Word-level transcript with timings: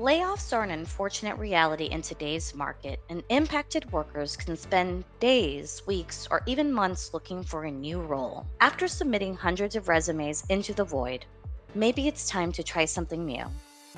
Layoffs 0.00 0.56
are 0.56 0.62
an 0.62 0.70
unfortunate 0.70 1.36
reality 1.36 1.84
in 1.84 2.00
today's 2.00 2.54
market, 2.54 3.00
and 3.10 3.22
impacted 3.28 3.92
workers 3.92 4.34
can 4.34 4.56
spend 4.56 5.04
days, 5.20 5.82
weeks, 5.86 6.26
or 6.30 6.40
even 6.46 6.72
months 6.72 7.12
looking 7.12 7.42
for 7.42 7.64
a 7.64 7.70
new 7.70 8.00
role. 8.00 8.46
After 8.62 8.88
submitting 8.88 9.34
hundreds 9.34 9.76
of 9.76 9.88
resumes 9.88 10.42
into 10.48 10.72
the 10.72 10.84
void, 10.84 11.26
maybe 11.74 12.08
it's 12.08 12.26
time 12.30 12.50
to 12.52 12.62
try 12.62 12.86
something 12.86 13.26
new. 13.26 13.44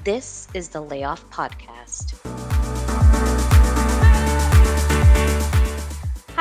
This 0.03 0.49
is 0.55 0.71
the 0.71 0.81
Layoff 0.81 1.25
Podcast. 1.31 2.52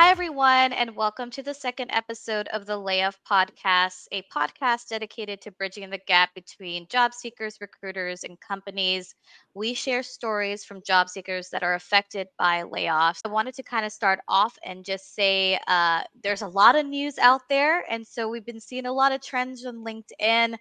Hi, 0.02 0.10
everyone, 0.10 0.72
and 0.72 0.96
welcome 0.96 1.30
to 1.30 1.44
the 1.44 1.54
second 1.54 1.92
episode 1.92 2.48
of 2.48 2.66
the 2.66 2.76
Layoff 2.76 3.16
Podcast, 3.24 4.08
a 4.10 4.24
podcast 4.34 4.88
dedicated 4.88 5.40
to 5.42 5.52
bridging 5.52 5.88
the 5.90 6.00
gap 6.08 6.34
between 6.34 6.88
job 6.88 7.14
seekers, 7.14 7.58
recruiters, 7.60 8.24
and 8.24 8.36
companies. 8.40 9.14
We 9.54 9.74
share 9.74 10.02
stories 10.02 10.64
from 10.64 10.82
job 10.84 11.08
seekers 11.08 11.50
that 11.50 11.62
are 11.62 11.74
affected 11.74 12.26
by 12.36 12.64
layoffs. 12.64 13.20
I 13.24 13.28
wanted 13.28 13.54
to 13.54 13.62
kind 13.62 13.86
of 13.86 13.92
start 13.92 14.18
off 14.26 14.58
and 14.66 14.84
just 14.84 15.14
say 15.14 15.60
uh, 15.68 16.02
there's 16.20 16.42
a 16.42 16.48
lot 16.48 16.74
of 16.74 16.84
news 16.84 17.16
out 17.18 17.42
there. 17.48 17.84
And 17.88 18.04
so 18.04 18.28
we've 18.28 18.44
been 18.44 18.60
seeing 18.60 18.86
a 18.86 18.92
lot 18.92 19.12
of 19.12 19.22
trends 19.22 19.64
on 19.64 19.84
LinkedIn. 19.84 20.56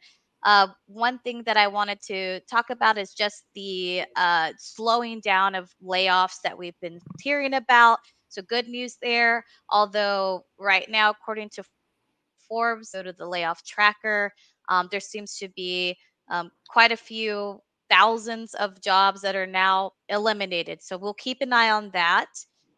Uh, 0.45 0.67
one 0.85 1.17
thing 1.17 1.41
that 1.47 1.57
I 1.57 1.67
wanted 1.67 1.99
to 2.03 2.41
talk 2.41 2.69
about 2.69 2.99
is 2.99 3.11
just 3.11 3.43
the 3.55 4.03
uh, 4.15 4.51
slowing 4.59 5.19
down 5.19 5.55
of 5.55 5.71
layoffs 5.83 6.41
that 6.43 6.59
we've 6.59 6.79
been 6.79 6.99
hearing 7.19 7.55
about 7.55 7.97
so 8.31 8.41
good 8.41 8.67
news 8.67 8.97
there. 9.01 9.45
Although 9.69 10.45
right 10.59 10.89
now, 10.89 11.11
according 11.11 11.49
to 11.49 11.63
Forbes, 12.47 12.91
go 12.93 13.03
to 13.03 13.13
the 13.13 13.27
layoff 13.27 13.63
tracker, 13.63 14.31
um, 14.69 14.87
there 14.91 14.99
seems 14.99 15.37
to 15.37 15.49
be 15.49 15.97
um, 16.29 16.51
quite 16.69 16.91
a 16.91 16.97
few 16.97 17.59
thousands 17.89 18.53
of 18.53 18.81
jobs 18.81 19.21
that 19.21 19.35
are 19.35 19.45
now 19.45 19.91
eliminated. 20.07 20.81
So 20.81 20.97
we'll 20.97 21.13
keep 21.13 21.41
an 21.41 21.53
eye 21.53 21.71
on 21.71 21.91
that. 21.91 22.29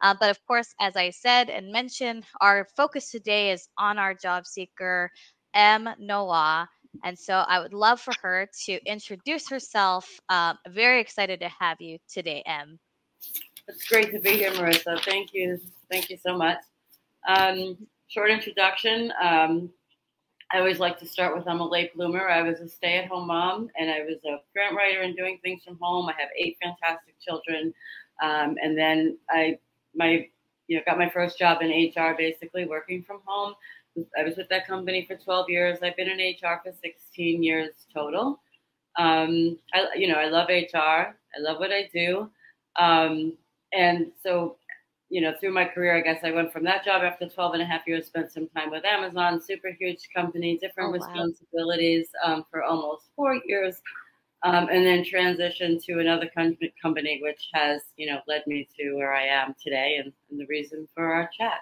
Uh, 0.01 0.15
but 0.19 0.29
of 0.29 0.39
course, 0.47 0.73
as 0.81 0.95
I 0.97 1.11
said 1.11 1.49
and 1.49 1.71
mentioned, 1.71 2.25
our 2.41 2.67
focus 2.75 3.11
today 3.11 3.51
is 3.51 3.69
on 3.77 3.97
our 3.97 4.13
job 4.13 4.45
seeker, 4.45 5.11
M. 5.53 5.87
Noa. 5.99 6.67
And 7.03 7.17
so 7.17 7.35
I 7.35 7.59
would 7.59 7.73
love 7.73 8.01
for 8.01 8.13
her 8.21 8.49
to 8.65 8.79
introduce 8.85 9.49
herself. 9.49 10.09
Um, 10.29 10.57
very 10.67 10.99
excited 10.99 11.39
to 11.39 11.49
have 11.59 11.79
you 11.79 11.99
today, 12.11 12.43
M. 12.45 12.79
It's 13.67 13.87
great 13.87 14.11
to 14.11 14.19
be 14.19 14.31
here, 14.31 14.51
Marissa. 14.51 15.01
Thank 15.05 15.33
you. 15.33 15.59
Thank 15.89 16.09
you 16.09 16.17
so 16.17 16.37
much. 16.37 16.57
Um, 17.27 17.77
short 18.07 18.29
introduction. 18.29 19.13
Um, 19.21 19.69
I 20.51 20.59
always 20.59 20.79
like 20.79 20.99
to 20.99 21.07
start 21.07 21.35
with 21.35 21.47
I'm 21.47 21.61
a 21.61 21.67
late 21.67 21.95
bloomer. 21.95 22.27
I 22.27 22.41
was 22.41 22.59
a 22.59 22.67
stay 22.67 22.97
at 22.97 23.07
home 23.07 23.27
mom 23.27 23.69
and 23.79 23.89
I 23.89 24.01
was 24.01 24.17
a 24.25 24.41
grant 24.53 24.75
writer 24.75 25.01
and 25.01 25.15
doing 25.15 25.39
things 25.41 25.63
from 25.63 25.77
home. 25.81 26.09
I 26.09 26.13
have 26.19 26.29
eight 26.37 26.57
fantastic 26.61 27.15
children. 27.21 27.73
Um, 28.21 28.57
and 28.61 28.77
then 28.77 29.17
I 29.29 29.57
my 29.95 30.27
you 30.67 30.77
know 30.77 30.83
got 30.85 30.97
my 30.97 31.09
first 31.09 31.39
job 31.39 31.61
in 31.61 31.69
HR 31.69 32.15
basically 32.17 32.65
working 32.65 33.01
from 33.01 33.21
home. 33.25 33.53
I 34.19 34.23
was 34.23 34.35
with 34.35 34.49
that 34.49 34.67
company 34.67 35.05
for 35.05 35.15
12 35.15 35.49
years. 35.49 35.79
I've 35.81 35.95
been 35.95 36.09
in 36.09 36.19
HR 36.19 36.59
for 36.63 36.73
16 36.83 37.41
years 37.41 37.71
total. 37.93 38.41
Um, 38.97 39.57
I, 39.73 39.87
you 39.95 40.07
know, 40.07 40.15
I 40.15 40.27
love 40.27 40.49
HR. 40.49 40.77
I 40.77 41.39
love 41.39 41.59
what 41.59 41.71
I 41.71 41.89
do. 41.93 42.29
Um, 42.75 43.33
and 43.75 44.11
so 44.21 44.57
you 45.09 45.21
know 45.21 45.33
through 45.39 45.53
my 45.53 45.65
career 45.65 45.95
i 45.95 46.01
guess 46.01 46.23
i 46.23 46.31
went 46.31 46.51
from 46.51 46.63
that 46.63 46.83
job 46.83 47.03
after 47.03 47.27
12 47.27 47.53
and 47.53 47.61
a 47.61 47.65
half 47.65 47.87
years 47.87 48.05
spent 48.05 48.31
some 48.31 48.47
time 48.49 48.71
with 48.71 48.83
amazon 48.85 49.41
super 49.41 49.69
huge 49.79 50.07
company 50.15 50.57
different 50.57 50.89
oh, 50.89 50.93
responsibilities 50.93 52.07
um, 52.23 52.45
for 52.49 52.63
almost 52.63 53.09
four 53.15 53.39
years 53.45 53.81
um, 54.43 54.67
and 54.69 54.85
then 54.85 55.03
transitioned 55.03 55.83
to 55.83 55.99
another 55.99 56.29
company 56.81 57.19
which 57.21 57.49
has 57.53 57.81
you 57.97 58.07
know 58.07 58.19
led 58.27 58.45
me 58.47 58.67
to 58.77 58.93
where 58.95 59.13
i 59.13 59.25
am 59.25 59.53
today 59.61 59.99
and, 60.03 60.11
and 60.29 60.39
the 60.39 60.47
reason 60.47 60.87
for 60.95 61.13
our 61.13 61.29
chat 61.37 61.61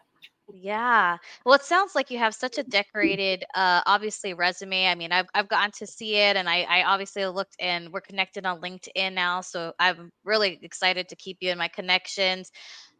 yeah. 0.53 1.17
Well, 1.45 1.55
it 1.55 1.61
sounds 1.63 1.95
like 1.95 2.11
you 2.11 2.17
have 2.17 2.35
such 2.35 2.57
a 2.57 2.63
decorated, 2.63 3.45
uh, 3.55 3.81
obviously 3.85 4.33
resume. 4.33 4.87
I 4.87 4.95
mean, 4.95 5.11
I've 5.13 5.27
I've 5.33 5.47
gotten 5.47 5.71
to 5.73 5.87
see 5.87 6.15
it, 6.17 6.35
and 6.35 6.49
I 6.49 6.63
I 6.63 6.83
obviously 6.83 7.25
looked, 7.27 7.55
and 7.59 7.91
we're 7.93 8.01
connected 8.01 8.45
on 8.45 8.59
LinkedIn 8.61 9.13
now, 9.13 9.39
so 9.41 9.73
I'm 9.79 10.11
really 10.25 10.59
excited 10.61 11.07
to 11.09 11.15
keep 11.15 11.37
you 11.39 11.51
in 11.51 11.57
my 11.57 11.69
connections. 11.69 12.51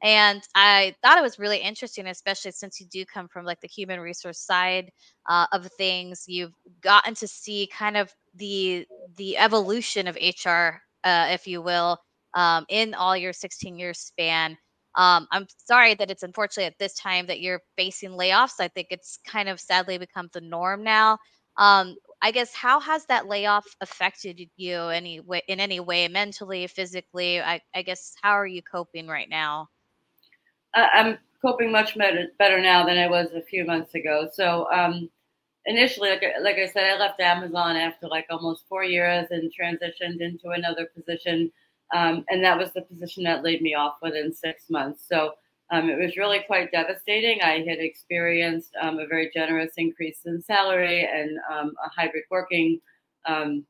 And 0.02 0.42
I 0.56 0.96
thought 1.04 1.18
it 1.18 1.22
was 1.22 1.40
really 1.40 1.58
interesting, 1.60 2.08
especially 2.08 2.52
since 2.52 2.80
you 2.80 2.88
do 2.88 3.06
come 3.06 3.28
from 3.28 3.46
like 3.46 3.60
the 3.62 3.68
human 3.68 4.00
resource 4.00 4.40
side 4.40 4.90
uh, 5.28 5.48
of 5.52 5.68
things. 5.78 6.24
You've 6.28 6.54
gotten 6.82 7.16
to 7.16 7.28
see 7.28 7.68
kind 7.78 7.98
of 7.98 8.14
the 8.34 8.88
the 9.18 9.38
evolution 9.38 10.08
of 10.08 10.16
HR, 10.22 10.82
uh, 11.04 11.28
if 11.32 11.48
you 11.48 11.62
will, 11.62 11.98
um, 12.34 12.66
in 12.70 12.94
all 12.94 13.18
your 13.18 13.34
16 13.34 13.78
year 13.78 13.94
span. 13.94 14.58
Um, 14.96 15.28
I'm 15.32 15.48
sorry 15.58 15.94
that 15.96 16.12
it's 16.12 16.24
unfortunately 16.24 16.66
at 16.66 16.80
this 16.80 16.96
time 16.96 17.28
that 17.28 17.40
you're 17.40 17.62
facing 17.78 18.12
layoffs. 18.12 18.60
I 18.60 18.68
think 18.68 18.88
it's 18.92 19.20
kind 19.26 19.50
of 19.50 19.60
sadly 19.60 19.98
become 19.98 20.30
the 20.34 20.42
norm 20.42 20.84
now. 20.84 21.18
Um, 21.58 21.96
I 22.22 22.32
guess 22.32 22.54
how 22.54 22.80
has 22.80 23.06
that 23.08 23.28
layoff 23.28 23.66
affected 23.82 24.42
you 24.56 24.78
any 24.78 25.20
way 25.20 25.42
in 25.48 25.60
any 25.60 25.80
way, 25.80 26.08
mentally, 26.08 26.68
physically? 26.68 27.42
I, 27.42 27.62
I 27.74 27.82
guess 27.82 28.14
how 28.22 28.32
are 28.32 28.48
you 28.48 28.62
coping 28.62 29.08
right 29.08 29.30
now? 29.30 29.70
I'm 30.74 31.18
coping 31.42 31.72
much 31.72 31.98
better, 31.98 32.28
better 32.38 32.62
now 32.62 32.86
than 32.86 32.98
I 32.98 33.08
was 33.08 33.30
a 33.34 33.42
few 33.42 33.66
months 33.66 33.96
ago. 33.96 34.30
So 34.34 34.68
um, 34.72 35.10
initially, 35.66 36.10
like, 36.10 36.24
like 36.42 36.58
I 36.58 36.68
said, 36.68 36.84
I 36.84 36.98
left 36.98 37.20
Amazon 37.20 37.76
after 37.76 38.08
like 38.08 38.28
almost 38.30 38.68
four 38.70 38.84
years 38.84 39.28
and 39.32 39.52
transitioned 39.52 40.22
into 40.22 40.50
another 40.50 40.88
position 40.96 41.52
um, 41.94 42.26
and 42.30 42.44
that 42.44 42.58
was 42.58 42.72
the 42.74 42.82
position 42.82 43.24
that 43.24 43.44
laid 43.44 43.62
me 43.62 43.76
off 43.76 43.96
within 44.02 44.34
six 44.34 44.70
months. 44.70 45.04
So 45.08 45.34
um, 45.72 45.90
it 45.90 45.98
was 45.98 46.18
really 46.18 46.42
quite 46.48 46.72
devastating. 46.72 47.42
I 47.42 47.60
had 47.60 47.80
experienced 47.80 48.72
um, 48.82 49.00
a 49.00 49.08
very 49.08 49.32
generous 49.34 49.74
increase 49.78 50.20
in 50.26 50.42
salary 50.42 51.08
and 51.12 51.38
um, 51.52 51.74
a 51.84 51.90
hybrid 51.90 52.24
working 52.30 52.80
um, 53.26 53.66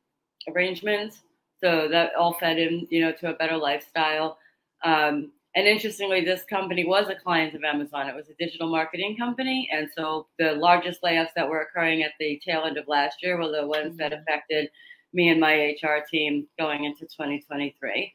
arrangement. 0.50 1.20
So 1.64 1.88
that 1.90 2.16
all 2.16 2.34
fed 2.34 2.58
in, 2.58 2.88
you 2.90 3.02
know, 3.02 3.12
to 3.12 3.30
a 3.30 3.36
better 3.36 3.56
lifestyle. 3.56 4.40
Um, 4.84 5.32
and 5.53 5.68
interestingly, 5.68 6.24
this 6.24 6.44
company 6.44 6.86
was 6.86 7.09
a 7.09 7.16
client 7.16 7.53
of 7.53 7.64
Amazon. 7.64 8.08
It 8.08 8.16
was 8.16 8.30
a 8.30 8.44
digital 8.44 8.70
marketing 8.70 9.16
company. 9.18 9.70
And 9.72 9.88
so 9.96 10.28
the 10.40 10.53
largest 10.53 11.03
layoffs 11.03 11.34
that 11.36 11.48
were 11.48 11.62
occurring 11.62 12.02
at 12.02 12.14
the 12.20 12.42
tail 12.44 12.64
end 12.66 12.78
of 12.78 12.88
last 12.88 13.22
year 13.22 13.38
were 13.38 13.52
the 13.52 13.68
ones 13.68 13.90
mm-hmm. 13.90 13.98
that 13.98 14.14
affected 14.14 14.70
me 15.14 15.30
and 15.30 15.40
my 15.40 15.76
HR 15.82 16.04
team 16.10 16.48
going 16.58 16.86
into 16.86 17.02
2023. 17.02 18.14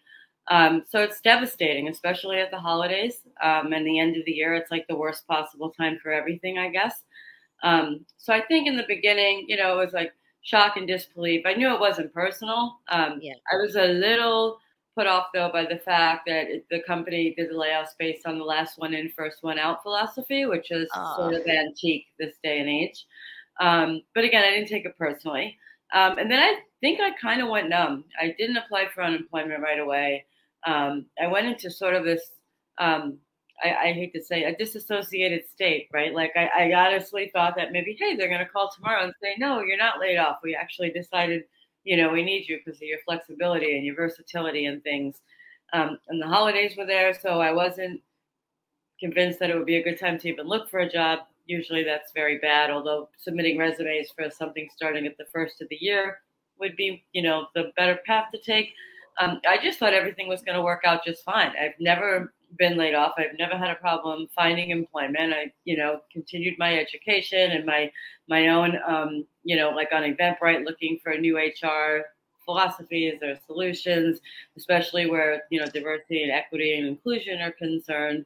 Um, 0.48 0.84
so 0.88 1.00
it's 1.00 1.20
devastating, 1.20 1.88
especially 1.88 2.38
at 2.38 2.50
the 2.50 2.58
holidays 2.58 3.20
um, 3.42 3.72
and 3.72 3.86
the 3.86 3.98
end 3.98 4.16
of 4.16 4.24
the 4.24 4.32
year. 4.32 4.54
It's 4.54 4.70
like 4.70 4.86
the 4.88 4.96
worst 4.96 5.26
possible 5.26 5.70
time 5.70 5.98
for 6.02 6.12
everything, 6.12 6.58
I 6.58 6.68
guess. 6.68 7.02
Um, 7.62 8.04
so 8.16 8.32
I 8.32 8.42
think 8.42 8.68
in 8.68 8.76
the 8.76 8.84
beginning, 8.86 9.46
you 9.48 9.56
know, 9.56 9.72
it 9.78 9.84
was 9.84 9.92
like 9.92 10.12
shock 10.42 10.76
and 10.76 10.86
disbelief. 10.86 11.42
I 11.46 11.54
knew 11.54 11.72
it 11.74 11.80
wasn't 11.80 12.12
personal. 12.14 12.78
Um, 12.88 13.18
yeah. 13.20 13.34
I 13.52 13.56
was 13.56 13.74
a 13.74 13.86
little 13.86 14.58
put 14.96 15.06
off 15.06 15.26
though 15.34 15.50
by 15.52 15.64
the 15.64 15.78
fact 15.78 16.22
that 16.26 16.46
the 16.70 16.82
company 16.86 17.34
did 17.36 17.50
the 17.50 17.54
layoffs 17.54 17.90
based 17.98 18.26
on 18.26 18.38
the 18.38 18.44
last 18.44 18.78
one 18.78 18.94
in, 18.94 19.10
first 19.10 19.42
one 19.42 19.58
out 19.58 19.82
philosophy, 19.82 20.46
which 20.46 20.70
is 20.70 20.88
sort 21.16 21.34
of 21.34 21.46
antique 21.46 22.06
this 22.18 22.34
day 22.42 22.60
and 22.60 22.68
age. 22.68 23.04
Um, 23.60 24.02
but 24.14 24.24
again, 24.24 24.44
I 24.44 24.50
didn't 24.50 24.68
take 24.68 24.84
it 24.84 24.96
personally. 24.96 25.58
Um, 25.92 26.18
and 26.18 26.30
then 26.30 26.40
I 26.40 26.60
think 26.80 27.00
I 27.00 27.10
kind 27.20 27.40
of 27.40 27.48
went 27.48 27.68
numb. 27.68 28.04
I 28.20 28.34
didn't 28.38 28.56
apply 28.56 28.88
for 28.94 29.02
unemployment 29.02 29.62
right 29.62 29.78
away. 29.78 30.24
Um, 30.66 31.06
I 31.22 31.26
went 31.26 31.46
into 31.46 31.70
sort 31.70 31.94
of 31.94 32.04
this, 32.04 32.22
um, 32.78 33.18
I, 33.62 33.74
I, 33.74 33.92
hate 33.92 34.12
to 34.14 34.22
say, 34.22 34.44
a 34.44 34.56
disassociated 34.56 35.48
state, 35.48 35.88
right? 35.92 36.12
Like 36.12 36.32
I, 36.34 36.48
I 36.70 36.86
honestly 36.86 37.30
thought 37.32 37.54
that 37.56 37.72
maybe, 37.72 37.96
hey, 37.98 38.16
they're 38.16 38.28
going 38.28 38.40
to 38.40 38.48
call 38.48 38.70
tomorrow 38.74 39.04
and 39.04 39.12
say, 39.22 39.36
no, 39.38 39.60
you're 39.62 39.78
not 39.78 40.00
laid 40.00 40.18
off. 40.18 40.38
We 40.42 40.56
actually 40.56 40.90
decided, 40.90 41.44
you 41.84 41.96
know, 41.96 42.10
we 42.10 42.24
need 42.24 42.48
you 42.48 42.58
because 42.58 42.78
of 42.78 42.88
your 42.88 42.98
flexibility 43.06 43.76
and 43.76 43.86
your 43.86 43.94
versatility 43.94 44.66
and 44.66 44.82
things. 44.82 45.20
Um, 45.72 45.98
and 46.08 46.20
the 46.20 46.26
holidays 46.26 46.74
were 46.76 46.86
there, 46.86 47.14
so 47.14 47.40
I 47.40 47.52
wasn't 47.52 48.00
convinced 48.98 49.38
that 49.38 49.50
it 49.50 49.56
would 49.56 49.66
be 49.66 49.76
a 49.76 49.82
good 49.82 49.98
time 49.98 50.18
to 50.18 50.28
even 50.28 50.46
look 50.46 50.68
for 50.68 50.80
a 50.80 50.90
job 50.90 51.20
usually 51.46 51.84
that's 51.84 52.12
very 52.12 52.38
bad. 52.38 52.70
Although 52.70 53.08
submitting 53.18 53.58
resumes 53.58 54.10
for 54.10 54.30
something 54.30 54.68
starting 54.74 55.06
at 55.06 55.16
the 55.18 55.26
first 55.32 55.62
of 55.62 55.68
the 55.68 55.78
year 55.80 56.18
would 56.58 56.76
be, 56.76 57.04
you 57.12 57.22
know, 57.22 57.46
the 57.54 57.72
better 57.76 57.98
path 58.06 58.26
to 58.32 58.40
take. 58.40 58.72
Um, 59.18 59.40
I 59.48 59.58
just 59.62 59.78
thought 59.78 59.94
everything 59.94 60.28
was 60.28 60.42
going 60.42 60.56
to 60.56 60.62
work 60.62 60.82
out 60.84 61.04
just 61.04 61.24
fine. 61.24 61.52
I've 61.58 61.78
never 61.80 62.32
been 62.58 62.76
laid 62.76 62.94
off. 62.94 63.14
I've 63.18 63.38
never 63.38 63.56
had 63.56 63.70
a 63.70 63.76
problem 63.76 64.28
finding 64.34 64.70
employment. 64.70 65.32
I, 65.32 65.52
you 65.64 65.76
know, 65.76 66.00
continued 66.12 66.54
my 66.58 66.78
education 66.78 67.52
and 67.52 67.64
my 67.64 67.90
my 68.28 68.48
own, 68.48 68.78
um, 68.86 69.26
you 69.44 69.56
know, 69.56 69.70
like 69.70 69.88
on 69.92 70.02
Eventbrite, 70.02 70.64
looking 70.64 70.98
for 71.02 71.16
new 71.16 71.38
HR 71.38 72.04
philosophies 72.44 73.18
or 73.22 73.36
solutions, 73.46 74.20
especially 74.56 75.10
where 75.10 75.42
you 75.50 75.60
know 75.60 75.66
diversity 75.66 76.22
and 76.22 76.32
equity 76.32 76.78
and 76.78 76.86
inclusion 76.86 77.40
are 77.40 77.52
concerned. 77.52 78.24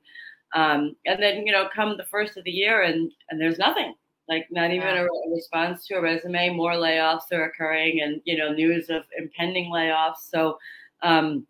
Um, 0.54 0.96
and 1.06 1.22
then, 1.22 1.46
you 1.46 1.52
know, 1.52 1.68
come 1.74 1.96
the 1.96 2.04
first 2.04 2.36
of 2.36 2.44
the 2.44 2.50
year 2.50 2.82
and, 2.82 3.12
and 3.28 3.40
there's 3.40 3.58
nothing, 3.58 3.94
like 4.28 4.46
not 4.50 4.72
even 4.72 4.88
a, 4.88 5.04
a 5.04 5.30
response 5.32 5.86
to 5.86 5.94
a 5.94 6.00
resume. 6.00 6.50
More 6.50 6.72
layoffs 6.72 7.32
are 7.32 7.44
occurring 7.44 8.00
and, 8.02 8.20
you 8.24 8.36
know, 8.36 8.52
news 8.52 8.90
of 8.90 9.04
impending 9.16 9.70
layoffs. 9.70 10.28
So 10.28 10.58
um, 11.02 11.46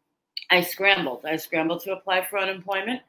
I 0.51 0.61
scrambled. 0.61 1.25
I 1.25 1.37
scrambled 1.37 1.83
to 1.85 1.93
apply 1.93 2.27
for 2.27 2.39
unemployment, 2.39 3.01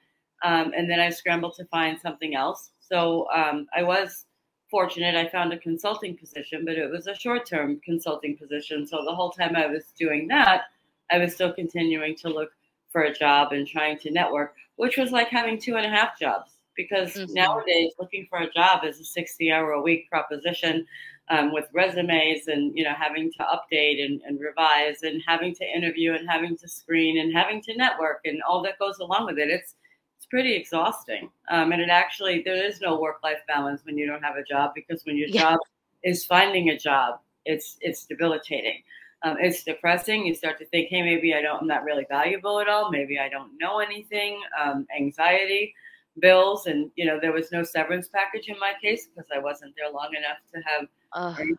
um, 0.44 0.74
and 0.76 0.90
then 0.90 1.00
I 1.00 1.10
scrambled 1.10 1.56
to 1.56 1.66
find 1.66 2.00
something 2.00 2.36
else. 2.36 2.72
So 2.80 3.28
um, 3.34 3.68
I 3.76 3.84
was 3.84 4.26
fortunate. 4.70 5.16
I 5.16 5.28
found 5.30 5.52
a 5.52 5.58
consulting 5.58 6.16
position, 6.16 6.64
but 6.66 6.76
it 6.78 6.90
was 6.90 7.08
a 7.08 7.16
short 7.16 7.46
term 7.46 7.82
consulting 7.84 8.38
position. 8.38 8.86
So 8.86 9.04
the 9.04 9.16
whole 9.16 9.32
time 9.32 9.56
I 9.56 9.66
was 9.66 9.86
doing 9.98 10.28
that, 10.28 10.66
I 11.12 11.18
was 11.18 11.34
still 11.34 11.52
continuing 11.52 12.16
to 12.18 12.30
look 12.30 12.52
for 12.92 13.04
a 13.04 13.14
job 13.14 13.54
and 13.54 13.68
trying 13.68 13.98
to 14.00 14.12
network, 14.12 14.56
which 14.82 14.98
was 14.98 15.12
like 15.12 15.30
having 15.30 15.60
two 15.60 15.76
and 15.76 15.86
a 15.86 15.90
half 15.90 16.18
jobs 16.18 16.54
because 16.76 17.14
mm-hmm. 17.14 17.34
nowadays 17.36 17.92
looking 18.00 18.26
for 18.28 18.40
a 18.40 18.52
job 18.52 18.84
is 18.84 19.00
a 19.00 19.04
60 19.04 19.52
hour 19.52 19.74
a 19.74 19.82
week 19.82 20.10
proposition 20.10 20.88
um, 21.30 21.54
with 21.54 21.66
resumes 21.72 22.48
and 22.48 22.76
you 22.76 22.84
know 22.84 22.96
having 22.98 23.32
to 23.32 23.44
update 23.44 24.04
and, 24.04 24.22
and, 24.26 24.40
revise 24.40 25.04
and 25.04 25.22
having 25.28 25.54
to 25.54 25.64
interview 25.64 26.14
and 26.14 26.28
having 26.28 26.58
to 26.58 26.68
screen 26.68 27.20
and 27.20 27.32
having 27.32 27.62
to 27.62 27.78
network 27.78 28.22
and 28.26 28.42
all 28.42 28.64
that 28.64 28.80
goes 28.80 28.98
along 28.98 29.28
with 29.28 29.38
it 29.38 29.52
it's 29.52 29.76
it's 30.18 30.26
pretty 30.26 30.56
exhausting 30.56 31.30
um, 31.52 31.72
and 31.72 31.82
it 31.82 31.90
actually 31.90 32.42
there 32.44 32.66
is 32.66 32.82
no 32.82 33.00
work 33.00 33.18
life 33.24 33.42
balance 33.48 33.82
when 33.86 34.00
you 34.00 34.08
don't 34.08 34.24
have 34.24 34.36
a 34.36 34.44
job 34.44 34.72
because 34.74 35.06
when 35.06 35.16
your 35.16 35.30
yeah. 35.30 35.42
job 35.42 35.60
is 36.04 36.26
finding 36.26 36.70
a 36.70 36.78
job 36.78 37.20
it's 37.46 37.78
it's 37.82 38.08
debilitating 38.08 38.82
um, 39.24 39.38
it's 39.40 39.64
depressing. 39.64 40.26
You 40.26 40.34
start 40.34 40.58
to 40.60 40.66
think 40.66 40.90
hey 40.90 41.02
maybe 41.02 41.34
i 41.34 41.42
don't 41.42 41.62
i'm 41.62 41.68
not 41.68 41.84
really 41.84 42.06
valuable 42.10 42.60
at 42.60 42.68
all. 42.68 42.92
Maybe 42.92 43.20
i 43.20 43.30
don't 43.30 43.52
know 43.60 43.80
anything. 43.80 44.42
Um, 44.62 44.88
anxiety 44.98 45.74
bills 46.20 46.68
and 46.68 46.92
you 46.96 47.06
know 47.06 47.18
there 47.22 47.32
was 47.32 47.54
no 47.54 47.64
severance 47.64 48.10
package 48.10 48.50
in 48.50 48.60
my 48.60 48.74
case 48.82 49.08
because 49.08 49.30
i 49.34 49.40
wasn't 49.40 49.74
there 49.78 49.90
long 49.90 50.10
enough 50.14 50.40
to 50.54 50.60
have 50.68 50.88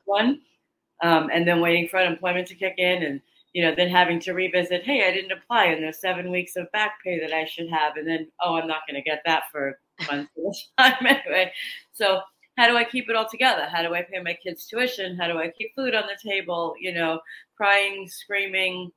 one 0.04 0.40
um, 1.02 1.30
and 1.32 1.48
then 1.48 1.60
waiting 1.60 1.88
for 1.88 1.98
unemployment 1.98 2.46
to 2.46 2.54
kick 2.54 2.74
in 2.76 3.02
and 3.02 3.20
you 3.54 3.62
know 3.62 3.74
then 3.74 3.88
having 3.88 4.20
to 4.20 4.32
revisit 4.32 4.84
hey 4.84 5.06
i 5.06 5.10
didn't 5.10 5.32
apply 5.32 5.64
and 5.66 5.82
there's 5.82 5.98
seven 5.98 6.30
weeks 6.30 6.56
of 6.56 6.70
back 6.72 6.98
pay 7.02 7.18
that 7.18 7.32
i 7.32 7.44
should 7.46 7.68
have. 7.70 7.96
And 7.96 8.06
then 8.06 8.28
oh 8.42 8.56
i'm 8.56 8.68
not 8.68 8.82
going 8.86 9.02
to 9.02 9.08
get 9.08 9.22
that 9.24 9.44
for 9.50 9.78
months 10.10 10.30
at 10.78 10.84
a 10.84 10.90
time 10.92 11.06
anyway. 11.06 11.52
So 11.92 12.20
how 12.56 12.68
do 12.68 12.76
i 12.76 12.84
keep 12.84 13.08
it 13.08 13.16
all 13.16 13.28
together 13.28 13.66
how 13.70 13.82
do 13.82 13.94
i 13.94 14.02
pay 14.02 14.20
my 14.22 14.36
kids 14.42 14.66
tuition 14.66 15.16
how 15.16 15.26
do 15.26 15.38
i 15.38 15.50
keep 15.50 15.74
food 15.74 15.94
on 15.94 16.04
the 16.06 16.30
table 16.30 16.74
you 16.80 16.92
know 16.92 17.20
crying 17.56 18.06
screaming 18.08 18.90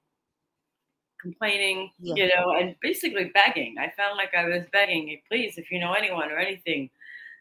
complaining, 1.26 1.90
yeah. 2.00 2.14
you 2.16 2.28
know, 2.28 2.52
and 2.52 2.76
basically 2.82 3.32
begging. 3.34 3.76
I 3.80 3.92
found 3.98 4.16
like 4.18 4.36
I 4.36 4.46
was 4.48 4.64
begging, 4.72 5.20
please, 5.28 5.58
if 5.58 5.72
you 5.72 5.80
know 5.80 5.94
anyone 5.94 6.32
or 6.32 6.38
anything, 6.38 6.90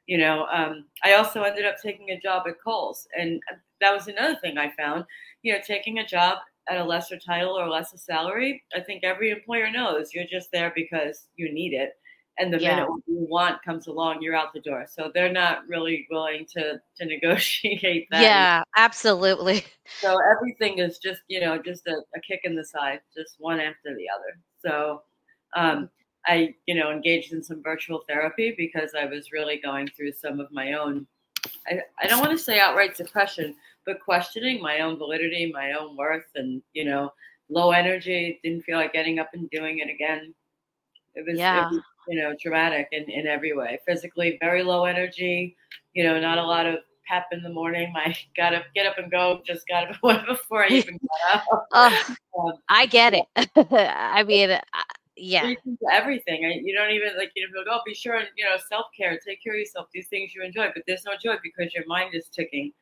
you 0.07 0.17
know. 0.17 0.47
Um, 0.51 0.87
I 1.05 1.15
also 1.15 1.43
ended 1.43 1.67
up 1.67 1.77
taking 1.83 2.11
a 2.11 2.21
job 2.21 2.45
at 2.49 2.55
Kohl's, 2.65 3.07
and 3.19 3.43
that 3.83 3.93
was 3.93 4.09
another 4.09 4.37
thing 4.37 4.57
I 4.57 4.73
found. 4.75 5.05
You 5.43 5.53
know, 5.53 5.59
taking 5.67 5.99
a 5.99 6.07
job 6.07 6.39
at 6.71 6.79
a 6.79 6.85
lesser 6.85 7.19
title 7.19 7.59
or 7.59 7.69
lesser 7.69 7.99
salary, 7.99 8.63
I 8.75 8.81
think 8.81 9.05
every 9.05 9.31
employer 9.31 9.71
knows 9.71 10.15
you're 10.15 10.25
just 10.25 10.51
there 10.51 10.73
because 10.75 11.27
you 11.37 11.53
need 11.53 11.75
it 11.75 11.93
and 12.39 12.53
the 12.53 12.61
yeah. 12.61 12.77
minute 12.77 12.89
you 13.07 13.27
want 13.29 13.63
comes 13.63 13.87
along, 13.87 14.21
you're 14.21 14.35
out 14.35 14.53
the 14.53 14.61
door. 14.61 14.87
So 14.89 15.11
they're 15.15 15.33
not 15.33 15.67
really 15.69 16.07
willing 16.11 16.47
to 16.55 16.81
to 16.97 17.05
negotiate 17.07 18.09
that. 18.11 18.23
Yeah, 18.23 18.63
absolutely. 18.77 19.65
So 20.01 20.19
everything 20.31 20.79
is 20.79 20.99
just 20.99 21.23
you 21.29 21.41
know 21.41 21.59
just 21.59 21.87
a, 21.87 22.03
a 22.15 22.21
kick 22.21 22.41
in 22.45 22.57
the 22.57 22.65
side, 22.65 23.01
just 23.17 23.37
one 23.39 23.61
after 23.61 23.95
the 23.95 24.07
other. 24.15 24.39
So 24.65 25.03
um, 25.57 25.89
I 26.27 26.55
you 26.67 26.75
know 26.75 26.91
engaged 26.91 27.33
in 27.33 27.43
some 27.43 27.63
virtual 27.63 28.03
therapy 28.09 28.55
because 28.57 28.93
I 28.99 29.07
was 29.07 29.33
really 29.33 29.61
going 29.63 29.89
through 29.89 30.13
some 30.13 30.41
of 30.41 30.51
my 30.53 30.73
own. 30.73 31.07
I, 31.69 31.81
I 32.03 32.07
don't 32.07 32.21
want 32.21 32.33
to 32.33 32.43
say 32.43 32.59
outright 32.59 32.97
depression, 32.97 33.55
but 33.87 34.01
questioning 34.01 34.63
my 34.63 34.81
own 34.81 34.99
validity, 34.99 35.51
my 35.53 35.73
own 35.73 35.97
worth, 35.97 36.27
and 36.35 36.63
you 36.73 36.85
know 36.85 37.13
low 37.49 37.71
energy. 37.71 38.41
Didn't 38.43 38.63
feel 38.63 38.77
like 38.77 38.93
getting 38.93 39.19
up 39.19 39.31
and 39.35 39.49
doing 39.51 39.79
it 39.79 39.91
again. 39.91 40.35
It 41.15 41.25
was, 41.27 41.39
yeah. 41.39 41.67
It 41.67 41.75
was 41.75 41.83
you 42.09 42.21
know, 42.21 42.35
dramatic 42.41 42.89
in, 42.93 43.05
in 43.11 43.27
every 43.27 43.55
way. 43.55 43.79
Physically, 43.87 44.39
very 44.41 44.63
low 44.63 44.85
energy, 44.85 45.57
you 45.93 46.05
know, 46.05 46.21
not 46.21 46.39
a 46.39 46.43
lot 46.45 46.67
of 46.67 46.79
pep 47.07 47.27
in 47.33 47.43
the 47.43 47.51
morning. 47.51 47.93
I 47.97 48.17
gotta 48.37 48.65
get 48.75 48.87
up 48.87 48.99
and 48.99 49.11
go, 49.11 49.41
just 49.47 49.67
got 49.69 49.91
up 49.91 50.27
before 50.27 50.65
I 50.65 50.69
even 50.69 50.99
got 50.99 51.37
up. 51.37 51.67
oh, 51.73 52.07
um, 52.39 52.53
I 52.69 52.87
get 52.87 53.15
it. 53.15 53.27
I 53.57 54.23
mean, 54.25 54.59
yeah. 55.17 55.55
Everything. 55.91 56.43
You 56.65 56.75
don't 56.75 56.91
even 56.91 57.17
like, 57.17 57.33
you 57.35 57.47
know, 57.49 57.63
oh, 57.71 57.81
be 57.87 57.95
sure 57.95 58.17
and, 58.17 58.29
you 58.37 58.45
know, 58.45 58.57
self 58.69 58.87
care, 58.97 59.19
take 59.27 59.43
care 59.43 59.55
of 59.55 59.59
yourself, 59.59 59.89
these 59.93 60.09
things 60.09 60.35
you 60.35 60.43
enjoy, 60.43 60.71
but 60.75 60.83
there's 60.87 61.05
no 61.05 61.13
joy 61.23 61.37
because 61.43 61.73
your 61.75 61.87
mind 61.87 62.15
is 62.15 62.29
ticking 62.29 62.73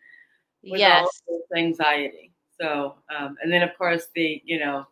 with 0.62 0.80
yes. 0.80 1.06
all 1.28 1.38
this 1.38 1.58
anxiety. 1.58 2.32
So, 2.60 2.94
um, 3.16 3.36
and 3.42 3.52
then 3.52 3.62
of 3.62 3.76
course 3.76 4.06
the, 4.14 4.40
you 4.44 4.58
know, 4.58 4.86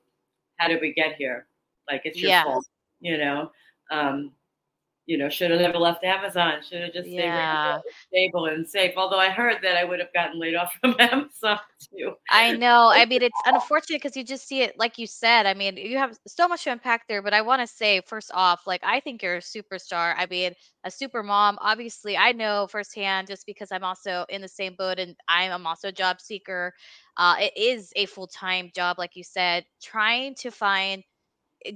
how 0.56 0.68
did 0.68 0.80
we 0.80 0.92
get 0.92 1.16
here? 1.16 1.46
Like 1.90 2.02
it's 2.04 2.18
your 2.18 2.42
fault, 2.42 2.66
you 3.00 3.16
know? 3.16 3.50
Um, 3.90 4.32
you 5.10 5.18
know, 5.18 5.28
should 5.28 5.50
have 5.50 5.60
never 5.60 5.76
left 5.76 6.04
Amazon. 6.04 6.60
Should 6.62 6.82
have 6.82 6.92
just 6.92 7.08
yeah. 7.08 7.80
stayed 7.80 8.28
stable 8.28 8.46
and 8.46 8.68
safe. 8.68 8.92
Although 8.96 9.18
I 9.18 9.28
heard 9.28 9.56
that 9.62 9.76
I 9.76 9.82
would 9.82 9.98
have 9.98 10.12
gotten 10.12 10.38
laid 10.38 10.54
off 10.54 10.72
from 10.80 10.94
Amazon 11.00 11.58
too. 11.92 12.14
I 12.30 12.52
know. 12.52 12.90
I 12.94 13.06
mean, 13.06 13.20
it's 13.22 13.40
unfortunate 13.44 14.00
because 14.00 14.16
you 14.16 14.22
just 14.22 14.46
see 14.46 14.62
it, 14.62 14.78
like 14.78 14.98
you 14.98 15.08
said. 15.08 15.46
I 15.46 15.54
mean, 15.54 15.76
you 15.76 15.98
have 15.98 16.16
so 16.28 16.46
much 16.46 16.62
to 16.62 16.70
unpack 16.70 17.08
there. 17.08 17.22
But 17.22 17.34
I 17.34 17.42
want 17.42 17.60
to 17.60 17.66
say, 17.66 18.00
first 18.06 18.30
off, 18.32 18.68
like 18.68 18.82
I 18.84 19.00
think 19.00 19.20
you're 19.20 19.36
a 19.36 19.40
superstar. 19.40 20.14
I 20.16 20.26
mean, 20.30 20.52
a 20.84 20.90
super 20.92 21.24
mom. 21.24 21.58
Obviously, 21.60 22.16
I 22.16 22.30
know 22.30 22.68
firsthand 22.70 23.26
just 23.26 23.46
because 23.46 23.72
I'm 23.72 23.82
also 23.82 24.26
in 24.28 24.40
the 24.40 24.48
same 24.48 24.76
boat, 24.78 25.00
and 25.00 25.16
I'm 25.26 25.66
also 25.66 25.88
a 25.88 25.92
job 25.92 26.20
seeker. 26.20 26.72
Uh, 27.16 27.34
it 27.40 27.52
is 27.56 27.92
a 27.96 28.06
full 28.06 28.28
time 28.28 28.70
job, 28.76 28.96
like 28.96 29.16
you 29.16 29.24
said. 29.24 29.64
Trying 29.82 30.36
to 30.36 30.52
find 30.52 31.02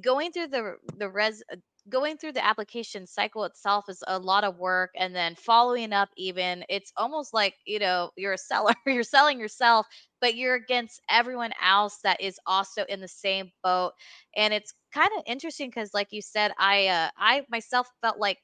going 0.02 0.30
through 0.30 0.48
the 0.48 0.76
the 0.98 1.08
res 1.08 1.42
going 1.90 2.16
through 2.16 2.32
the 2.32 2.44
application 2.44 3.06
cycle 3.06 3.44
itself 3.44 3.88
is 3.88 4.02
a 4.06 4.18
lot 4.18 4.44
of 4.44 4.58
work 4.58 4.90
and 4.96 5.14
then 5.14 5.34
following 5.34 5.92
up 5.92 6.08
even 6.16 6.64
it's 6.68 6.92
almost 6.96 7.34
like 7.34 7.54
you 7.66 7.78
know 7.78 8.10
you're 8.16 8.32
a 8.32 8.38
seller 8.38 8.72
you're 8.86 9.02
selling 9.02 9.38
yourself 9.38 9.86
but 10.20 10.34
you're 10.34 10.54
against 10.54 11.00
everyone 11.10 11.52
else 11.62 11.98
that 12.02 12.20
is 12.20 12.38
also 12.46 12.84
in 12.88 13.00
the 13.00 13.08
same 13.08 13.50
boat 13.62 13.92
and 14.36 14.54
it's 14.54 14.72
kind 14.94 15.10
of 15.16 15.22
interesting 15.26 15.68
because 15.68 15.92
like 15.92 16.08
you 16.10 16.22
said 16.22 16.52
i 16.58 16.86
uh, 16.86 17.10
i 17.18 17.42
myself 17.50 17.86
felt 18.02 18.18
like 18.18 18.38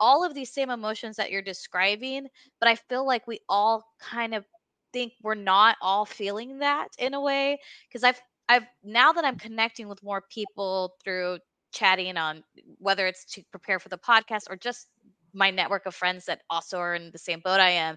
all 0.00 0.24
of 0.24 0.34
these 0.34 0.52
same 0.52 0.70
emotions 0.70 1.16
that 1.16 1.30
you're 1.30 1.42
describing 1.42 2.26
but 2.58 2.68
i 2.68 2.74
feel 2.74 3.06
like 3.06 3.26
we 3.26 3.40
all 3.48 3.84
kind 4.00 4.34
of 4.34 4.44
think 4.92 5.12
we're 5.22 5.34
not 5.34 5.76
all 5.80 6.04
feeling 6.04 6.58
that 6.58 6.88
in 6.98 7.14
a 7.14 7.20
way 7.20 7.58
because 7.88 8.04
i've 8.04 8.20
I've 8.48 8.66
now 8.82 9.12
that 9.12 9.24
I'm 9.24 9.38
connecting 9.38 9.86
with 9.86 10.02
more 10.02 10.24
people 10.28 10.96
through 11.04 11.38
chatting 11.72 12.16
on 12.16 12.42
whether 12.78 13.06
it's 13.06 13.24
to 13.34 13.42
prepare 13.50 13.78
for 13.78 13.88
the 13.88 13.98
podcast 13.98 14.42
or 14.50 14.56
just 14.56 14.88
my 15.32 15.50
network 15.50 15.86
of 15.86 15.94
friends 15.94 16.26
that 16.26 16.40
also 16.50 16.78
are 16.78 16.94
in 16.94 17.10
the 17.12 17.18
same 17.18 17.40
boat 17.40 17.60
I 17.60 17.70
am. 17.70 17.96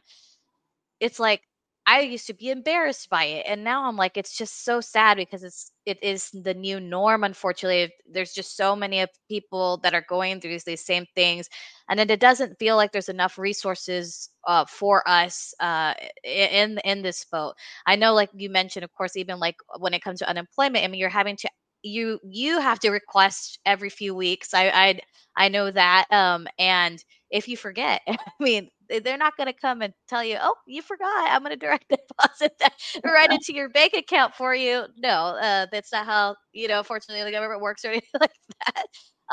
It's 0.99 1.19
like 1.19 1.41
I 1.85 2.01
used 2.01 2.27
to 2.27 2.33
be 2.33 2.49
embarrassed 2.49 3.09
by 3.09 3.25
it 3.25 3.45
and 3.47 3.63
now 3.63 3.85
I'm 3.87 3.97
like 3.97 4.15
it's 4.17 4.37
just 4.37 4.63
so 4.63 4.79
sad 4.79 5.17
because 5.17 5.43
it's 5.43 5.71
it 5.85 6.01
is 6.01 6.29
the 6.31 6.53
new 6.53 6.79
norm 6.79 7.23
unfortunately 7.23 7.93
there's 8.09 8.33
just 8.33 8.55
so 8.55 8.75
many 8.75 9.05
people 9.27 9.77
that 9.83 9.93
are 9.93 10.05
going 10.07 10.39
through 10.39 10.51
these, 10.51 10.63
these 10.63 10.85
same 10.85 11.05
things 11.15 11.49
and 11.89 11.99
it 11.99 12.19
doesn't 12.19 12.57
feel 12.59 12.77
like 12.77 12.91
there's 12.93 13.09
enough 13.09 13.37
resources 13.37 14.29
uh, 14.47 14.65
for 14.65 15.07
us 15.07 15.53
uh, 15.59 15.93
in 16.23 16.79
in 16.85 17.01
this 17.01 17.25
boat 17.25 17.53
I 17.85 17.95
know 17.97 18.13
like 18.13 18.29
you 18.33 18.49
mentioned 18.49 18.85
of 18.85 18.93
course 18.93 19.17
even 19.17 19.39
like 19.39 19.55
when 19.79 19.93
it 19.93 20.01
comes 20.03 20.19
to 20.19 20.29
unemployment 20.29 20.85
I 20.85 20.87
mean 20.87 20.99
you're 20.99 21.09
having 21.09 21.35
to 21.37 21.49
you 21.83 22.19
you 22.23 22.59
have 22.59 22.79
to 22.81 22.89
request 22.91 23.59
every 23.65 23.89
few 23.89 24.15
weeks. 24.15 24.53
I 24.53 24.69
I 24.69 24.99
I 25.37 25.49
know 25.49 25.71
that. 25.71 26.05
Um, 26.11 26.47
and 26.59 27.03
if 27.31 27.47
you 27.47 27.57
forget, 27.57 28.01
I 28.07 28.17
mean, 28.39 28.69
they're 28.89 29.17
not 29.17 29.37
going 29.37 29.47
to 29.47 29.53
come 29.59 29.81
and 29.81 29.93
tell 30.07 30.23
you, 30.23 30.37
"Oh, 30.41 30.55
you 30.67 30.81
forgot. 30.81 31.29
I'm 31.31 31.41
going 31.43 31.51
to 31.51 31.57
direct 31.57 31.89
deposit 31.89 32.53
that 32.59 32.73
right 33.03 33.31
into 33.31 33.53
your 33.53 33.69
bank 33.69 33.93
account 33.93 34.35
for 34.35 34.53
you." 34.55 34.85
No, 34.97 35.09
uh, 35.41 35.67
that's 35.71 35.91
not 35.91 36.05
how 36.05 36.35
you 36.53 36.67
know. 36.67 36.83
Fortunately, 36.83 37.23
the 37.23 37.31
government 37.31 37.61
works 37.61 37.85
or 37.85 37.89
anything 37.89 38.09
like 38.21 38.31
that. 38.65 38.85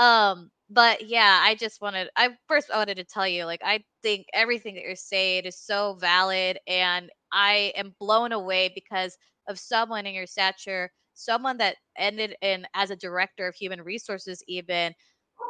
Um, 0.02 0.50
but 0.70 1.06
yeah, 1.08 1.40
I 1.42 1.54
just 1.54 1.80
wanted. 1.80 2.08
I 2.16 2.30
first 2.48 2.70
I 2.70 2.78
wanted 2.78 2.96
to 2.96 3.04
tell 3.04 3.26
you, 3.26 3.44
like, 3.44 3.60
I 3.64 3.84
think 4.02 4.26
everything 4.32 4.74
that 4.76 4.82
you're 4.84 4.94
saying 4.96 5.44
is 5.44 5.58
so 5.58 5.94
valid, 6.00 6.58
and 6.66 7.10
I 7.32 7.72
am 7.76 7.94
blown 7.98 8.32
away 8.32 8.70
because 8.74 9.16
of 9.48 9.58
someone 9.58 10.06
in 10.06 10.14
your 10.14 10.26
stature 10.26 10.90
someone 11.14 11.58
that 11.58 11.76
ended 11.96 12.34
in 12.42 12.66
as 12.74 12.90
a 12.90 12.96
director 12.96 13.46
of 13.48 13.54
human 13.54 13.82
resources 13.82 14.42
even 14.48 14.94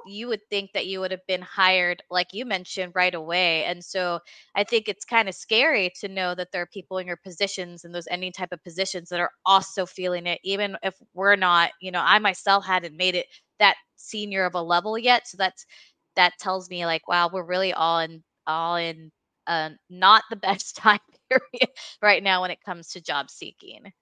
you 0.07 0.29
would 0.29 0.41
think 0.49 0.73
that 0.73 0.87
you 0.87 0.99
would 1.01 1.11
have 1.11 1.27
been 1.29 1.43
hired 1.43 2.03
like 2.11 2.29
you 2.33 2.47
mentioned 2.47 2.93
right 2.95 3.15
away 3.15 3.65
and 3.65 3.85
so 3.85 4.19
i 4.55 4.65
think 4.65 4.89
it's 4.89 5.05
kind 5.05 5.29
of 5.29 5.35
scary 5.35 5.91
to 6.01 6.09
know 6.09 6.35
that 6.35 6.49
there 6.53 6.63
are 6.63 6.67
people 6.73 6.99
in 6.99 7.07
your 7.07 7.19
positions 7.19 7.85
and 7.85 7.95
those 7.95 8.09
any 8.11 8.31
type 8.31 8.51
of 8.53 8.63
positions 8.65 9.11
that 9.11 9.21
are 9.21 9.33
also 9.45 9.85
feeling 9.85 10.27
it 10.27 10.41
even 10.43 10.77
if 10.83 10.95
we're 11.15 11.37
not 11.37 11.71
you 11.83 11.91
know 11.91 12.03
i 12.05 12.19
myself 12.19 12.65
hadn't 12.65 12.97
made 12.97 13.15
it 13.15 13.27
that 13.59 13.77
senior 13.97 14.47
of 14.47 14.55
a 14.55 14.63
level 14.63 14.99
yet 14.99 15.29
so 15.29 15.37
that's 15.37 15.67
that 16.17 16.33
tells 16.41 16.71
me 16.71 16.87
like 16.87 17.07
wow 17.09 17.29
we're 17.33 17.45
really 17.45 17.73
all 17.75 18.01
in 18.01 18.23
all 18.47 18.77
in 18.77 19.11
uh, 19.47 19.71
not 19.91 20.23
the 20.31 20.37
best 20.37 20.77
time 20.77 21.01
period 21.31 21.71
right 22.03 22.23
now 22.23 22.41
when 22.41 22.51
it 22.51 22.63
comes 22.65 22.89
to 22.89 23.01
job 23.03 23.31
seeking 23.31 23.93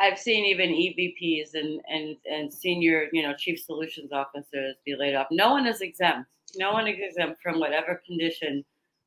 I've 0.00 0.18
seen 0.18 0.44
even 0.46 0.70
EVPs 0.70 1.54
and, 1.54 1.80
and, 1.88 2.16
and 2.30 2.52
senior, 2.52 3.08
you 3.12 3.22
know, 3.22 3.34
chief 3.36 3.60
solutions 3.60 4.12
officers 4.12 4.76
be 4.84 4.96
laid 4.96 5.14
off. 5.14 5.26
No 5.30 5.50
one 5.50 5.66
is 5.66 5.80
exempt. 5.80 6.28
No 6.56 6.72
one 6.72 6.86
is 6.86 6.96
exempt 6.98 7.40
from 7.42 7.60
whatever 7.60 8.00
condition 8.06 8.64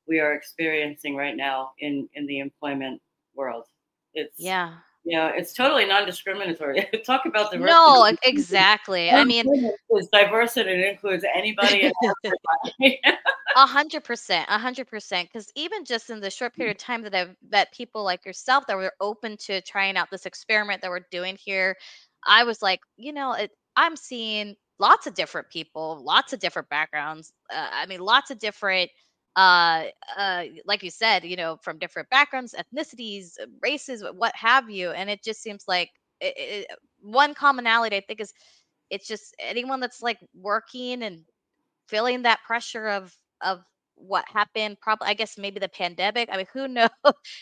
we 0.08 0.20
are 0.20 0.34
experiencing 0.34 1.16
right 1.16 1.36
now 1.36 1.72
in, 1.80 2.08
in 2.14 2.26
the 2.28 2.40
employment 2.40 3.02
world. 3.36 3.66
It's 4.14 4.40
yeah. 4.40 4.76
Yeah, 5.08 5.32
it's 5.34 5.54
totally 5.54 5.86
non-discriminatory. 5.86 6.86
Talk 7.06 7.26
about 7.26 7.50
the 7.50 7.60
No, 7.60 8.14
exactly. 8.24 9.10
I 9.10 9.24
mean, 9.24 9.46
it's 9.90 10.10
diverse 10.10 10.58
and 10.58 10.68
it 10.68 10.86
includes 10.86 11.24
anybody. 11.34 11.90
A 13.56 13.66
hundred 13.66 14.04
percent, 14.04 14.46
a 14.50 14.60
hundred 14.60 14.88
percent. 14.88 15.30
Because 15.32 15.50
even 15.56 15.86
just 15.86 16.10
in 16.10 16.20
the 16.20 16.30
short 16.30 16.54
period 16.54 16.76
of 16.76 16.78
time 16.78 17.04
that 17.04 17.16
I've 17.16 17.36
met 17.50 17.74
people 17.74 18.04
like 18.04 18.26
yourself 18.26 18.68
that 18.68 18.76
were 18.76 18.92
open 19.00 19.38
to 19.46 19.62
trying 19.62 19.96
out 19.96 20.12
this 20.12 20.26
experiment 20.26 20.82
that 20.82 20.92
we're 20.92 21.08
doing 21.10 21.38
here, 21.44 21.78
I 22.28 22.44
was 22.44 22.62
like, 22.62 22.82
you 22.98 23.14
know, 23.14 23.32
it, 23.32 23.52
I'm 23.78 23.96
seeing 23.96 24.56
lots 24.78 25.08
of 25.08 25.16
different 25.16 25.50
people, 25.50 26.04
lots 26.04 26.34
of 26.34 26.40
different 26.40 26.68
backgrounds. 26.68 27.32
Uh, 27.50 27.70
I 27.72 27.86
mean, 27.86 28.02
lots 28.02 28.30
of 28.30 28.40
different 28.40 28.92
uh, 29.38 29.86
uh, 30.18 30.46
like 30.66 30.84
you 30.84 30.92
said, 30.92 31.26
you 31.26 31.38
know, 31.38 31.58
from 31.64 31.80
different 31.80 32.10
backgrounds, 32.10 32.56
ethnicities, 32.56 33.40
uh, 33.42 33.48
races, 33.64 34.04
what 34.16 34.36
have 34.36 34.70
you. 34.72 34.92
And 34.92 35.10
it 35.12 35.24
just 35.24 35.44
seems 35.44 35.66
like 35.70 35.92
it, 36.22 36.36
it, 36.38 36.68
one 37.02 37.36
commonality, 37.36 37.98
I 37.98 38.02
think, 38.02 38.22
is 38.22 38.34
it's 38.90 39.08
just 39.08 39.36
anyone 39.40 39.80
that's 39.82 40.02
like 40.02 40.20
working 40.36 41.04
and 41.04 41.24
feeling 41.90 42.24
that 42.24 42.40
pressure 42.46 42.88
of 42.88 43.16
of 43.42 43.62
what 43.98 44.24
happened 44.32 44.78
probably 44.82 45.08
i 45.08 45.14
guess 45.14 45.38
maybe 45.38 45.60
the 45.60 45.70
pandemic 45.70 46.30
i 46.32 46.38
mean 46.38 46.46
who 46.54 46.68
knows? 46.68 46.90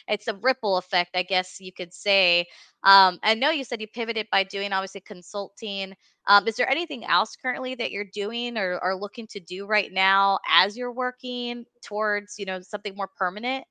It's 0.07 0.27
a 0.27 0.35
ripple 0.41 0.77
effect 0.77 1.11
i 1.15 1.23
guess 1.23 1.57
you 1.59 1.71
could 1.71 1.93
say. 1.93 2.45
Um, 2.83 3.19
i 3.23 3.33
know 3.33 3.49
you 3.49 3.63
said 3.63 3.81
you 3.81 3.87
pivoted 3.87 4.27
by 4.31 4.43
doing 4.43 4.73
obviously 4.73 5.01
consulting. 5.01 5.95
Um, 6.27 6.47
is 6.47 6.55
there 6.55 6.69
anything 6.69 7.05
else 7.05 7.35
currently 7.35 7.75
that 7.75 7.91
you're 7.91 8.09
doing 8.13 8.57
or 8.57 8.79
are 8.79 8.95
looking 8.95 9.27
to 9.27 9.39
do 9.39 9.67
right 9.67 9.91
now 9.91 10.39
as 10.49 10.75
you're 10.75 10.91
working 10.91 11.65
towards 11.83 12.39
you 12.39 12.45
know 12.45 12.61
something 12.61 12.95
more 12.95 13.09
permanent? 13.17 13.65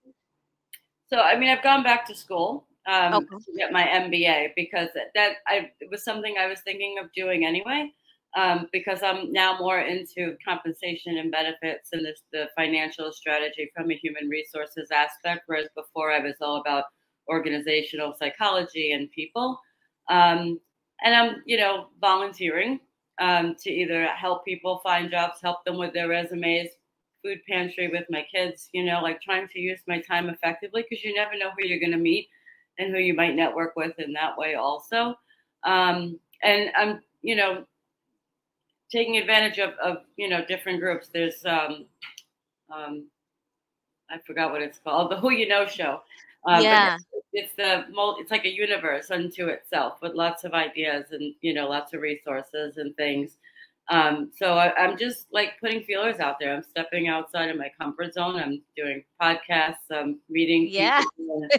So 1.09 1.21
i 1.21 1.39
mean 1.39 1.51
i've 1.51 1.63
gone 1.63 1.83
back 1.83 2.07
to 2.07 2.15
school 2.15 2.67
um, 2.87 3.15
okay. 3.15 3.27
to 3.29 3.53
get 3.57 3.73
my 3.73 3.85
mba 3.85 4.51
because 4.57 4.89
that 5.15 5.37
I, 5.47 5.71
it 5.81 5.91
was 5.91 6.05
something 6.05 6.37
i 6.39 6.47
was 6.47 6.61
thinking 6.61 6.97
of 7.03 7.13
doing 7.15 7.47
anyway 7.47 7.91
um, 8.37 8.69
because 8.73 9.03
I'm 9.03 9.33
now 9.33 9.59
more 9.59 9.81
into 9.81 10.37
compensation 10.47 11.19
and 11.19 11.31
benefits 11.31 11.91
and 11.93 12.05
this, 12.05 12.23
the 12.33 12.49
financial 12.57 13.13
strategy 13.13 13.71
from 13.75 13.91
a 13.91 13.95
human 13.95 14.29
resources 14.29 14.91
aspect, 14.91 15.43
whereas 15.47 15.69
before 15.77 16.11
I 16.11 16.21
was 16.21 16.35
all 16.41 16.61
about 16.61 16.85
organizational 17.29 18.15
psychology 18.19 18.93
and 18.93 19.11
people. 19.13 19.59
Um, 20.11 20.61
and 21.03 21.15
I'm, 21.15 21.43
you 21.47 21.57
know, 21.57 21.89
volunteering 22.01 22.81
um, 23.21 23.55
to 23.63 23.71
either 23.71 24.07
help 24.07 24.45
people 24.45 24.81
find 24.83 25.11
jobs, 25.11 25.39
help 25.43 25.65
them 25.65 25.79
with 25.79 25.93
their 25.93 26.09
resumes, 26.09 26.71
food 27.23 27.39
pantry 27.49 27.89
with 27.89 28.05
my 28.11 28.25
kids, 28.35 28.69
you 28.73 28.85
know, 28.85 29.01
like 29.01 29.21
trying 29.21 29.49
to 29.49 29.59
use 29.59 29.81
my 29.87 30.01
time 30.01 30.29
effectively 30.29 30.85
because 30.89 31.05
you 31.05 31.15
never 31.15 31.37
know 31.39 31.51
who 31.57 31.67
you're 31.67 31.81
going 31.81 31.93
to 31.93 31.99
meet 31.99 32.29
and 32.79 32.93
who 32.93 33.01
you 33.01 33.15
might 33.15 33.35
network 33.35 33.75
with 33.77 33.99
in 33.99 34.13
that 34.13 34.37
way 34.37 34.55
also. 34.55 35.15
Um, 35.65 36.19
and 36.43 36.71
I'm, 36.77 37.01
you 37.23 37.37
know, 37.37 37.65
taking 38.95 39.17
advantage 39.17 39.59
of, 39.59 39.75
of 39.83 39.99
you 40.17 40.29
know 40.29 40.45
different 40.47 40.81
groups. 40.81 41.09
There's 41.13 41.45
um, 41.45 41.87
um, 42.75 43.09
I 44.09 44.19
forgot 44.27 44.53
what 44.53 44.63
it's 44.63 44.79
called, 44.79 45.11
the 45.11 45.17
Who 45.17 45.31
You 45.33 45.49
Know 45.49 45.67
Show. 45.67 46.01
Um, 46.47 46.63
yeah, 46.63 46.97
it's, 47.13 47.27
it's 47.33 47.55
the 47.57 47.85
it's 48.21 48.31
like 48.31 48.45
a 48.45 48.55
universe 48.55 49.11
unto 49.11 49.49
itself 49.49 49.99
with 50.01 50.15
lots 50.15 50.45
of 50.45 50.53
ideas 50.53 51.07
and 51.11 51.35
you 51.41 51.53
know 51.53 51.69
lots 51.69 51.93
of 51.93 52.01
resources 52.01 52.79
and 52.79 52.97
things. 52.97 53.37
Um, 53.91 54.31
so 54.35 54.55
I, 54.55 54.73
am 54.83 54.97
just 54.97 55.27
like 55.31 55.61
putting 55.61 55.83
feelers 55.83 56.19
out 56.19 56.37
there. 56.41 56.55
I'm 56.55 56.63
stepping 56.63 57.09
outside 57.09 57.51
of 57.51 57.59
my 57.59 57.71
comfort 57.79 58.15
zone. 58.15 58.37
I'm 58.37 58.63
doing 58.77 59.05
podcasts. 59.21 59.91
I'm 59.91 60.21
meeting. 60.31 60.69
Yeah. 60.71 61.03
And, 61.19 61.51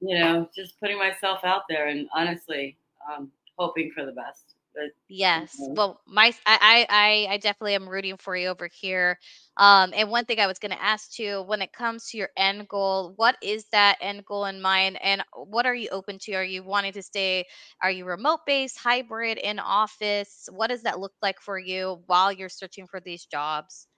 you 0.00 0.18
know, 0.18 0.48
just 0.56 0.80
putting 0.80 0.98
myself 0.98 1.44
out 1.44 1.62
there 1.68 1.86
and 1.86 2.08
honestly 2.12 2.76
um, 3.08 3.30
hoping 3.56 3.92
for 3.94 4.04
the 4.04 4.10
best. 4.10 4.51
But, 4.74 4.90
yes. 5.08 5.54
Well, 5.58 6.00
my 6.06 6.32
I, 6.46 6.86
I 6.88 7.34
I 7.34 7.36
definitely 7.38 7.74
am 7.74 7.88
rooting 7.88 8.16
for 8.16 8.34
you 8.36 8.48
over 8.48 8.68
here. 8.72 9.18
Um, 9.58 9.92
and 9.94 10.10
one 10.10 10.24
thing 10.24 10.40
I 10.40 10.46
was 10.46 10.58
going 10.58 10.70
to 10.72 10.82
ask 10.82 11.12
too, 11.12 11.42
when 11.42 11.60
it 11.60 11.72
comes 11.72 12.08
to 12.08 12.16
your 12.16 12.30
end 12.36 12.68
goal, 12.68 13.12
what 13.16 13.36
is 13.42 13.66
that 13.72 13.98
end 14.00 14.24
goal 14.24 14.46
in 14.46 14.62
mind, 14.62 14.98
and 15.02 15.22
what 15.34 15.66
are 15.66 15.74
you 15.74 15.88
open 15.90 16.18
to? 16.20 16.32
Are 16.34 16.44
you 16.44 16.62
wanting 16.62 16.92
to 16.94 17.02
stay? 17.02 17.44
Are 17.82 17.90
you 17.90 18.06
remote 18.06 18.40
based, 18.46 18.78
hybrid, 18.78 19.38
in 19.38 19.58
office? 19.58 20.48
What 20.50 20.68
does 20.68 20.82
that 20.84 20.98
look 21.00 21.12
like 21.20 21.40
for 21.40 21.58
you 21.58 22.02
while 22.06 22.32
you're 22.32 22.48
searching 22.48 22.86
for 22.86 23.00
these 23.00 23.26
jobs? 23.26 23.88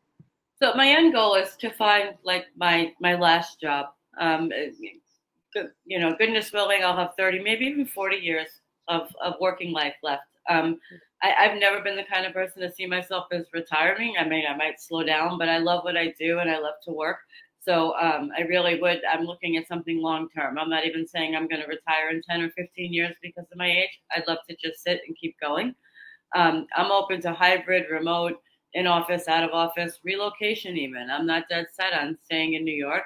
So 0.60 0.74
my 0.74 0.88
end 0.88 1.12
goal 1.12 1.34
is 1.36 1.56
to 1.56 1.70
find 1.70 2.16
like 2.24 2.46
my 2.56 2.92
my 3.00 3.14
last 3.14 3.60
job. 3.60 3.86
Um, 4.18 4.50
eh, 4.52 4.70
you 5.84 5.98
know, 6.00 6.16
goodness 6.16 6.52
willing, 6.52 6.82
I'll 6.82 6.96
have 6.96 7.14
30, 7.16 7.40
maybe 7.40 7.66
even 7.66 7.86
40 7.86 8.16
years 8.16 8.48
of, 8.88 9.08
of 9.22 9.34
working 9.40 9.72
life 9.72 9.94
left 10.02 10.24
um, 10.48 10.78
I, 11.22 11.48
have 11.48 11.58
never 11.58 11.80
been 11.80 11.96
the 11.96 12.04
kind 12.04 12.26
of 12.26 12.32
person 12.32 12.60
to 12.62 12.72
see 12.72 12.86
myself 12.86 13.26
as 13.32 13.46
retiring. 13.52 14.14
I 14.18 14.28
mean, 14.28 14.44
I 14.48 14.56
might 14.56 14.80
slow 14.80 15.02
down, 15.02 15.38
but 15.38 15.48
I 15.48 15.58
love 15.58 15.84
what 15.84 15.96
I 15.96 16.14
do 16.18 16.40
and 16.40 16.50
I 16.50 16.58
love 16.58 16.74
to 16.84 16.92
work. 16.92 17.18
So 17.60 17.94
um, 17.98 18.30
I 18.36 18.42
really 18.42 18.78
would. 18.78 19.00
I'm 19.10 19.24
looking 19.24 19.56
at 19.56 19.66
something 19.66 20.02
long 20.02 20.28
term. 20.36 20.58
I'm 20.58 20.68
not 20.68 20.84
even 20.84 21.06
saying 21.06 21.34
I'm 21.34 21.48
going 21.48 21.62
to 21.62 21.66
retire 21.66 22.10
in 22.10 22.20
10 22.28 22.42
or 22.42 22.50
15 22.50 22.92
years 22.92 23.14
because 23.22 23.46
of 23.50 23.56
my 23.56 23.70
age. 23.70 23.98
I'd 24.14 24.28
love 24.28 24.38
to 24.50 24.56
just 24.62 24.82
sit 24.82 25.00
and 25.06 25.16
keep 25.18 25.34
going. 25.40 25.74
Um, 26.36 26.66
I'm 26.76 26.90
open 26.90 27.22
to 27.22 27.32
hybrid, 27.32 27.86
remote, 27.90 28.34
in 28.74 28.86
office, 28.86 29.28
out 29.28 29.44
of 29.44 29.50
office, 29.50 30.00
relocation, 30.04 30.76
even. 30.76 31.08
I'm 31.10 31.26
not 31.26 31.48
dead 31.48 31.66
set 31.72 31.94
on 31.94 32.18
staying 32.24 32.54
in 32.54 32.64
New 32.64 32.74
York. 32.74 33.04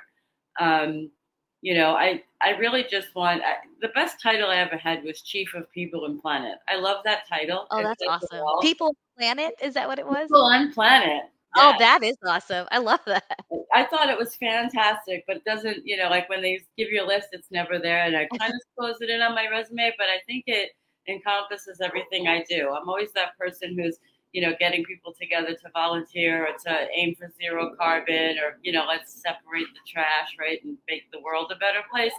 Um, 0.58 1.10
you 1.60 1.74
know, 1.74 1.90
I 1.90 2.22
I 2.40 2.50
really 2.50 2.84
just 2.84 3.14
want 3.14 3.42
I, 3.42 3.54
the 3.80 3.88
best 3.88 4.20
title 4.22 4.50
I 4.50 4.56
ever 4.56 4.76
had 4.76 5.02
was 5.02 5.22
Chief 5.22 5.54
of 5.54 5.70
People 5.72 6.04
and 6.04 6.20
Planet. 6.20 6.58
I 6.68 6.76
love 6.76 6.98
that 7.04 7.28
title. 7.28 7.66
Oh, 7.70 7.82
that's 7.82 8.02
awesome. 8.08 8.40
People 8.62 8.94
Planet 9.16 9.54
is 9.62 9.74
that 9.74 9.88
what 9.88 9.98
it 9.98 10.06
was? 10.06 10.28
People 10.28 10.44
on 10.44 10.72
Planet. 10.72 11.22
Oh, 11.56 11.74
that 11.78 12.02
is 12.02 12.16
awesome. 12.24 12.66
I 12.70 12.78
love 12.78 13.00
that. 13.06 13.40
I 13.74 13.84
thought 13.84 14.10
it 14.10 14.18
was 14.18 14.36
fantastic, 14.36 15.24
but 15.26 15.36
it 15.38 15.44
doesn't, 15.44 15.84
you 15.84 15.96
know, 15.96 16.08
like 16.08 16.28
when 16.28 16.42
they 16.42 16.60
give 16.76 16.88
you 16.90 17.02
a 17.02 17.06
list, 17.06 17.28
it's 17.32 17.50
never 17.50 17.78
there. 17.78 18.04
And 18.04 18.16
I 18.16 18.28
kind 18.38 18.52
of 18.52 18.60
close 18.78 18.96
it 19.00 19.10
in 19.10 19.20
on 19.20 19.34
my 19.34 19.48
resume, 19.48 19.92
but 19.98 20.06
I 20.06 20.18
think 20.26 20.44
it 20.46 20.70
encompasses 21.08 21.80
everything 21.80 22.28
I 22.28 22.44
do. 22.48 22.70
I'm 22.70 22.88
always 22.88 23.12
that 23.12 23.36
person 23.38 23.76
who's 23.78 23.98
you 24.32 24.42
know, 24.42 24.54
getting 24.58 24.84
people 24.84 25.14
together 25.18 25.54
to 25.54 25.70
volunteer 25.72 26.46
or 26.46 26.52
to 26.66 26.86
aim 26.94 27.14
for 27.14 27.30
zero 27.40 27.74
carbon 27.78 28.36
or, 28.38 28.58
you 28.62 28.72
know, 28.72 28.84
let's 28.86 29.22
separate 29.22 29.66
the 29.72 29.80
trash, 29.90 30.36
right, 30.38 30.62
and 30.64 30.76
make 30.88 31.10
the 31.12 31.20
world 31.20 31.50
a 31.54 31.56
better 31.56 31.80
place. 31.90 32.12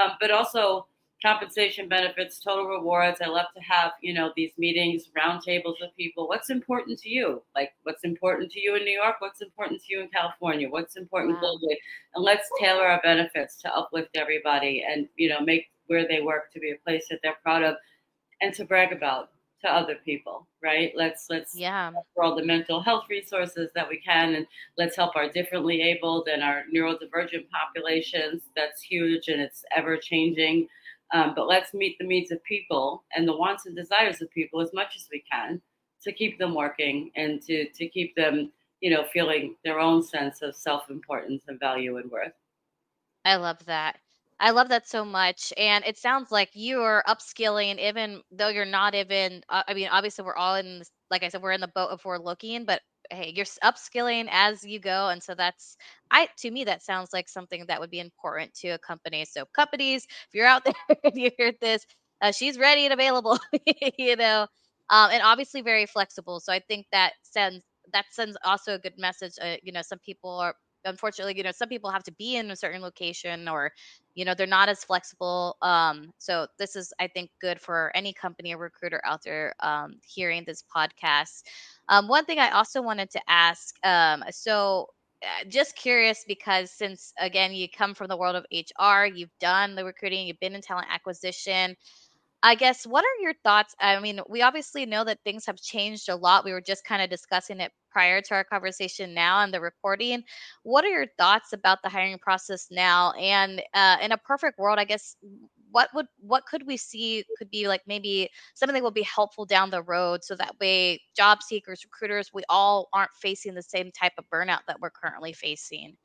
Um, 0.00 0.12
but 0.20 0.30
also 0.30 0.86
compensation 1.24 1.88
benefits, 1.88 2.38
total 2.38 2.66
rewards. 2.66 3.20
I 3.22 3.28
love 3.28 3.46
to 3.54 3.62
have, 3.62 3.92
you 4.02 4.12
know, 4.12 4.32
these 4.36 4.52
meetings, 4.58 5.10
roundtables 5.16 5.76
with 5.80 5.96
people. 5.96 6.28
What's 6.28 6.50
important 6.50 6.98
to 7.00 7.08
you? 7.08 7.42
Like, 7.54 7.72
what's 7.84 8.04
important 8.04 8.50
to 8.52 8.60
you 8.60 8.74
in 8.74 8.84
New 8.84 8.92
York? 8.92 9.16
What's 9.20 9.40
important 9.40 9.80
to 9.82 9.86
you 9.88 10.02
in 10.02 10.08
California? 10.08 10.68
What's 10.68 10.96
important 10.96 11.40
wow. 11.40 11.54
globally? 11.54 11.76
And 12.14 12.24
let's 12.24 12.48
tailor 12.60 12.86
our 12.86 13.00
benefits 13.02 13.56
to 13.62 13.74
uplift 13.74 14.16
everybody 14.16 14.84
and, 14.86 15.08
you 15.16 15.28
know, 15.30 15.40
make 15.40 15.70
where 15.86 16.06
they 16.06 16.20
work 16.20 16.52
to 16.52 16.60
be 16.60 16.72
a 16.72 16.76
place 16.84 17.06
that 17.10 17.20
they're 17.22 17.38
proud 17.42 17.62
of 17.62 17.76
and 18.42 18.52
to 18.54 18.64
brag 18.64 18.92
about 18.92 19.30
to 19.64 19.70
other 19.70 19.96
people, 20.04 20.46
right? 20.62 20.92
Let's 20.94 21.26
let's 21.30 21.56
yeah 21.56 21.90
for 22.14 22.24
all 22.24 22.36
the 22.36 22.44
mental 22.44 22.80
health 22.82 23.04
resources 23.08 23.70
that 23.74 23.88
we 23.88 23.98
can, 23.98 24.34
and 24.34 24.46
let's 24.76 24.96
help 24.96 25.16
our 25.16 25.28
differently 25.28 25.80
abled 25.82 26.28
and 26.28 26.42
our 26.42 26.64
neurodivergent 26.74 27.48
populations. 27.50 28.42
That's 28.54 28.82
huge 28.82 29.28
and 29.28 29.40
it's 29.40 29.64
ever 29.74 29.96
changing. 29.96 30.68
Um, 31.12 31.32
but 31.34 31.46
let's 31.46 31.74
meet 31.74 31.96
the 31.98 32.06
needs 32.06 32.30
of 32.30 32.42
people 32.44 33.04
and 33.14 33.26
the 33.26 33.36
wants 33.36 33.66
and 33.66 33.76
desires 33.76 34.20
of 34.20 34.30
people 34.30 34.60
as 34.60 34.70
much 34.74 34.96
as 34.96 35.06
we 35.10 35.22
can 35.30 35.60
to 36.02 36.12
keep 36.12 36.38
them 36.38 36.54
working 36.54 37.10
and 37.16 37.40
to 37.42 37.68
to 37.70 37.88
keep 37.88 38.14
them, 38.16 38.52
you 38.80 38.90
know, 38.90 39.04
feeling 39.12 39.56
their 39.64 39.80
own 39.80 40.02
sense 40.02 40.42
of 40.42 40.54
self 40.54 40.90
importance 40.90 41.44
and 41.48 41.58
value 41.58 41.96
and 41.96 42.10
worth. 42.10 42.32
I 43.24 43.36
love 43.36 43.64
that. 43.64 43.98
I 44.44 44.50
love 44.50 44.68
that 44.68 44.86
so 44.88 45.04
much. 45.04 45.52
And 45.56 45.84
it 45.86 45.96
sounds 45.96 46.30
like 46.30 46.50
you're 46.54 47.02
upskilling, 47.08 47.78
even 47.78 48.22
though 48.30 48.48
you're 48.48 48.66
not 48.66 48.94
even, 48.94 49.42
uh, 49.48 49.62
I 49.66 49.74
mean, 49.74 49.88
obviously, 49.90 50.24
we're 50.24 50.36
all 50.36 50.56
in, 50.56 50.82
like 51.10 51.22
I 51.22 51.28
said, 51.28 51.42
we're 51.42 51.52
in 51.52 51.62
the 51.62 51.68
boat 51.68 51.92
if 51.94 52.04
we're 52.04 52.18
looking, 52.18 52.66
but 52.66 52.82
hey, 53.10 53.32
you're 53.34 53.46
upskilling 53.64 54.28
as 54.30 54.62
you 54.64 54.80
go. 54.80 55.08
And 55.08 55.22
so 55.22 55.34
that's, 55.34 55.76
I, 56.10 56.28
to 56.38 56.50
me, 56.50 56.64
that 56.64 56.82
sounds 56.82 57.12
like 57.12 57.28
something 57.28 57.64
that 57.68 57.80
would 57.80 57.90
be 57.90 58.00
important 58.00 58.54
to 58.56 58.70
a 58.70 58.78
company. 58.78 59.24
So, 59.24 59.46
companies, 59.54 60.04
if 60.04 60.34
you're 60.34 60.46
out 60.46 60.64
there 60.88 60.96
and 61.04 61.16
you 61.16 61.30
hear 61.38 61.52
this, 61.60 61.86
uh, 62.20 62.32
she's 62.32 62.58
ready 62.58 62.84
and 62.84 62.94
available, 62.94 63.38
you 63.98 64.16
know, 64.16 64.46
um, 64.90 65.10
and 65.10 65.22
obviously 65.22 65.62
very 65.62 65.86
flexible. 65.86 66.40
So, 66.40 66.52
I 66.52 66.60
think 66.60 66.86
that 66.92 67.14
sends, 67.22 67.64
that 67.94 68.06
sends 68.12 68.36
also 68.44 68.74
a 68.74 68.78
good 68.78 68.98
message. 68.98 69.32
Uh, 69.40 69.56
you 69.62 69.72
know, 69.72 69.82
some 69.82 70.00
people 70.04 70.38
are 70.38 70.54
unfortunately, 70.84 71.36
you 71.36 71.42
know, 71.42 71.52
some 71.52 71.68
people 71.68 71.90
have 71.90 72.04
to 72.04 72.12
be 72.12 72.36
in 72.36 72.50
a 72.50 72.56
certain 72.56 72.82
location 72.82 73.48
or, 73.48 73.72
you 74.14 74.24
know, 74.24 74.34
they're 74.34 74.46
not 74.46 74.68
as 74.68 74.84
flexible. 74.84 75.56
Um, 75.62 76.10
so 76.18 76.46
this 76.58 76.76
is, 76.76 76.92
I 77.00 77.08
think, 77.08 77.30
good 77.40 77.60
for 77.60 77.90
any 77.94 78.12
company 78.12 78.54
or 78.54 78.58
recruiter 78.58 79.00
out 79.04 79.22
there 79.24 79.54
um, 79.60 79.96
hearing 80.06 80.44
this 80.46 80.64
podcast. 80.74 81.42
Um, 81.88 82.08
one 82.08 82.24
thing 82.24 82.38
I 82.38 82.50
also 82.50 82.82
wanted 82.82 83.10
to 83.10 83.20
ask, 83.28 83.74
um, 83.84 84.24
so 84.30 84.88
uh, 85.22 85.44
just 85.48 85.76
curious 85.76 86.24
because 86.28 86.70
since 86.70 87.12
again 87.18 87.52
you 87.54 87.68
come 87.68 87.94
from 87.94 88.08
the 88.08 88.16
world 88.16 88.36
of 88.36 88.44
HR, 88.52 89.06
you've 89.06 89.36
done 89.40 89.74
the 89.74 89.84
recruiting, 89.84 90.26
you've 90.26 90.40
been 90.40 90.54
in 90.54 90.60
talent 90.60 90.88
acquisition. 90.90 91.76
I 92.42 92.56
guess 92.56 92.86
what 92.86 93.04
are 93.04 93.22
your 93.22 93.32
thoughts? 93.42 93.74
I 93.80 93.98
mean, 94.00 94.20
we 94.28 94.42
obviously 94.42 94.84
know 94.84 95.02
that 95.04 95.18
things 95.24 95.46
have 95.46 95.56
changed 95.56 96.10
a 96.10 96.16
lot. 96.16 96.44
We 96.44 96.52
were 96.52 96.60
just 96.60 96.84
kind 96.84 97.00
of 97.00 97.08
discussing 97.08 97.58
it 97.60 97.72
prior 97.94 98.20
to 98.20 98.34
our 98.34 98.44
conversation 98.44 99.14
now 99.14 99.40
and 99.40 99.54
the 99.54 99.60
recording. 99.60 100.24
What 100.64 100.84
are 100.84 100.88
your 100.88 101.06
thoughts 101.16 101.52
about 101.52 101.78
the 101.82 101.88
hiring 101.88 102.18
process 102.18 102.66
now? 102.70 103.12
And 103.12 103.62
uh, 103.72 103.98
in 104.02 104.10
a 104.10 104.18
perfect 104.18 104.58
world, 104.58 104.80
I 104.80 104.84
guess 104.84 105.16
what 105.70 105.88
would 105.94 106.06
what 106.18 106.44
could 106.46 106.66
we 106.66 106.76
see 106.76 107.24
could 107.38 107.50
be 107.50 107.68
like 107.68 107.82
maybe 107.86 108.28
something 108.54 108.74
that 108.74 108.82
will 108.82 108.90
be 108.90 109.02
helpful 109.02 109.46
down 109.46 109.70
the 109.70 109.82
road 109.82 110.24
so 110.24 110.34
that 110.34 110.56
way 110.60 111.00
job 111.16 111.42
seekers, 111.42 111.84
recruiters, 111.84 112.30
we 112.34 112.42
all 112.48 112.88
aren't 112.92 113.12
facing 113.22 113.54
the 113.54 113.62
same 113.62 113.92
type 113.92 114.12
of 114.18 114.24
burnout 114.32 114.60
that 114.66 114.80
we're 114.80 114.90
currently 114.90 115.32
facing. 115.32 115.96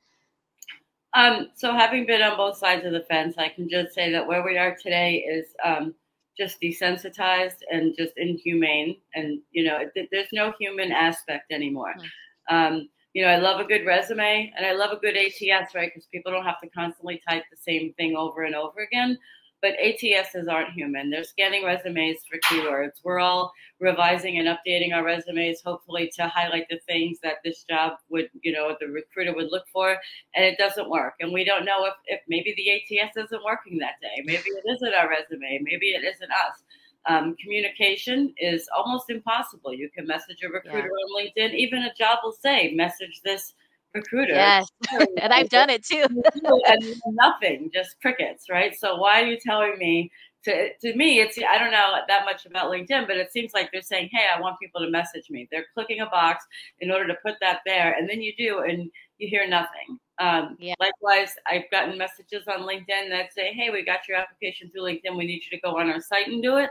Um, 1.16 1.50
so 1.56 1.74
having 1.74 2.06
been 2.06 2.22
on 2.22 2.38
both 2.38 2.58
sides 2.58 2.86
of 2.86 2.92
the 2.92 3.02
fence, 3.10 3.36
I 3.40 3.50
can 3.50 3.68
just 3.68 3.96
say 3.96 4.12
that 4.12 4.28
where 4.28 4.44
we 4.44 4.60
are 4.60 4.78
today 4.80 5.16
is 5.28 5.48
um, 5.66 5.96
just 6.40 6.62
desensitized 6.62 7.58
and 7.72 7.96
just 7.98 8.14
inhumane. 8.18 8.98
And, 9.14 9.42
you 9.52 9.64
know, 9.64 9.80
there's 10.12 10.30
no 10.32 10.54
human 10.60 10.92
aspect 10.92 11.52
anymore. 11.52 11.94
Mm-hmm. 11.98 12.56
Um, 12.56 12.90
you 13.14 13.24
know, 13.24 13.30
I 13.30 13.38
love 13.38 13.60
a 13.60 13.66
good 13.66 13.86
resume 13.86 14.54
and 14.56 14.66
I 14.66 14.74
love 14.74 14.92
a 14.92 14.98
good 14.98 15.18
ATS, 15.18 15.76
right? 15.76 15.92
Because 15.94 16.08
people 16.12 16.32
don't 16.32 16.46
have 16.46 16.62
to 16.62 16.70
constantly 16.70 17.22
type 17.28 17.44
the 17.52 17.58
same 17.58 17.94
thing 17.94 18.16
over 18.16 18.44
and 18.44 18.56
over 18.56 18.82
again 18.82 19.18
but 19.62 19.76
ATSs 19.84 20.50
aren't 20.50 20.74
human. 20.74 21.10
They're 21.10 21.24
scanning 21.24 21.66
resumes 21.66 22.20
for 22.30 22.40
keywords. 22.40 23.02
We're 23.04 23.20
all 23.20 23.52
revising 23.80 24.38
and 24.38 24.48
updating 24.48 24.94
our 24.94 25.04
resumes, 25.04 25.62
hopefully 25.64 26.12
to 26.16 26.28
highlight 26.28 26.68
the 26.70 26.80
things 26.88 27.20
that 27.24 27.38
this 27.44 27.64
job 27.64 27.94
would, 28.10 28.30
you 28.42 28.52
know, 28.52 28.76
the 28.80 28.88
recruiter 28.88 29.34
would 29.34 29.52
look 29.52 29.68
for, 29.72 29.98
and 30.36 30.46
it 30.46 30.58
doesn't 30.58 30.90
work. 30.90 31.16
And 31.20 31.34
we 31.34 31.44
don't 31.44 31.66
know 31.66 31.86
if, 31.86 31.94
if 32.06 32.22
maybe 32.28 32.54
the 32.56 33.00
ATS 33.00 33.18
isn't 33.18 33.44
working 33.44 33.78
that 33.80 34.00
day. 34.02 34.24
Maybe 34.26 34.50
it 34.50 34.64
isn't 34.70 34.94
our 34.94 35.10
resume. 35.10 35.60
Maybe 35.64 35.88
it 35.88 36.04
isn't 36.04 36.32
us. 36.32 36.64
Um, 37.06 37.36
communication 37.42 38.34
is 38.38 38.68
almost 38.76 39.10
impossible. 39.10 39.74
You 39.74 39.90
can 39.90 40.06
message 40.06 40.40
a 40.44 40.50
recruiter 40.50 40.90
yeah. 40.90 41.42
on 41.44 41.52
LinkedIn. 41.52 41.56
Even 41.56 41.84
a 41.84 41.94
job 41.94 42.20
will 42.24 42.34
say, 42.34 42.74
message 42.74 43.22
this 43.24 43.54
recruiter. 43.94 44.34
Yes, 44.34 44.68
and 45.22 45.34
I've 45.34 45.50
done 45.50 45.70
it 45.70 45.84
too. 45.84 46.06
and 46.66 46.96
nothing, 47.08 47.70
just 47.74 48.00
crickets, 48.02 48.46
right? 48.50 48.78
So 48.78 48.98
why 48.98 49.22
are 49.22 49.26
you 49.26 49.38
telling 49.44 49.78
me? 49.78 50.12
To, 50.46 50.70
to 50.74 50.96
me, 50.96 51.20
it's 51.20 51.38
I 51.38 51.58
don't 51.58 51.72
know 51.72 51.96
that 52.08 52.24
much 52.24 52.46
about 52.46 52.72
LinkedIn, 52.72 53.08
but 53.08 53.18
it 53.18 53.30
seems 53.30 53.52
like 53.54 53.70
they're 53.74 53.82
saying, 53.82 54.10
"Hey, 54.14 54.26
I 54.34 54.40
want 54.40 54.58
people 54.58 54.80
to 54.80 54.90
message 54.90 55.30
me." 55.30 55.50
They're 55.52 55.66
clicking 55.74 56.00
a 56.00 56.06
box 56.06 56.46
in 56.80 56.92
order 56.92 57.08
to 57.08 57.16
put 57.26 57.36
that 57.42 57.60
there, 57.66 57.94
and 57.94 58.10
then 58.10 58.22
you 58.22 58.34
do, 58.38 58.60
and 58.60 58.90
you 59.18 59.28
hear 59.28 59.46
nothing. 59.48 60.00
Um, 60.20 60.56
yeah. 60.58 60.76
Likewise, 60.80 61.34
I've 61.46 61.70
gotten 61.72 61.98
messages 61.98 62.48
on 62.48 62.62
LinkedIn 62.62 63.10
that 63.10 63.34
say, 63.34 63.54
"Hey, 63.54 63.70
we 63.70 63.84
got 63.84 64.08
your 64.08 64.18
application 64.18 64.72
through 64.72 64.84
LinkedIn. 64.84 65.18
We 65.18 65.26
need 65.26 65.44
you 65.44 65.58
to 65.58 65.60
go 65.60 65.78
on 65.78 65.90
our 65.90 66.00
site 66.00 66.28
and 66.28 66.42
do 66.42 66.56
it." 66.56 66.70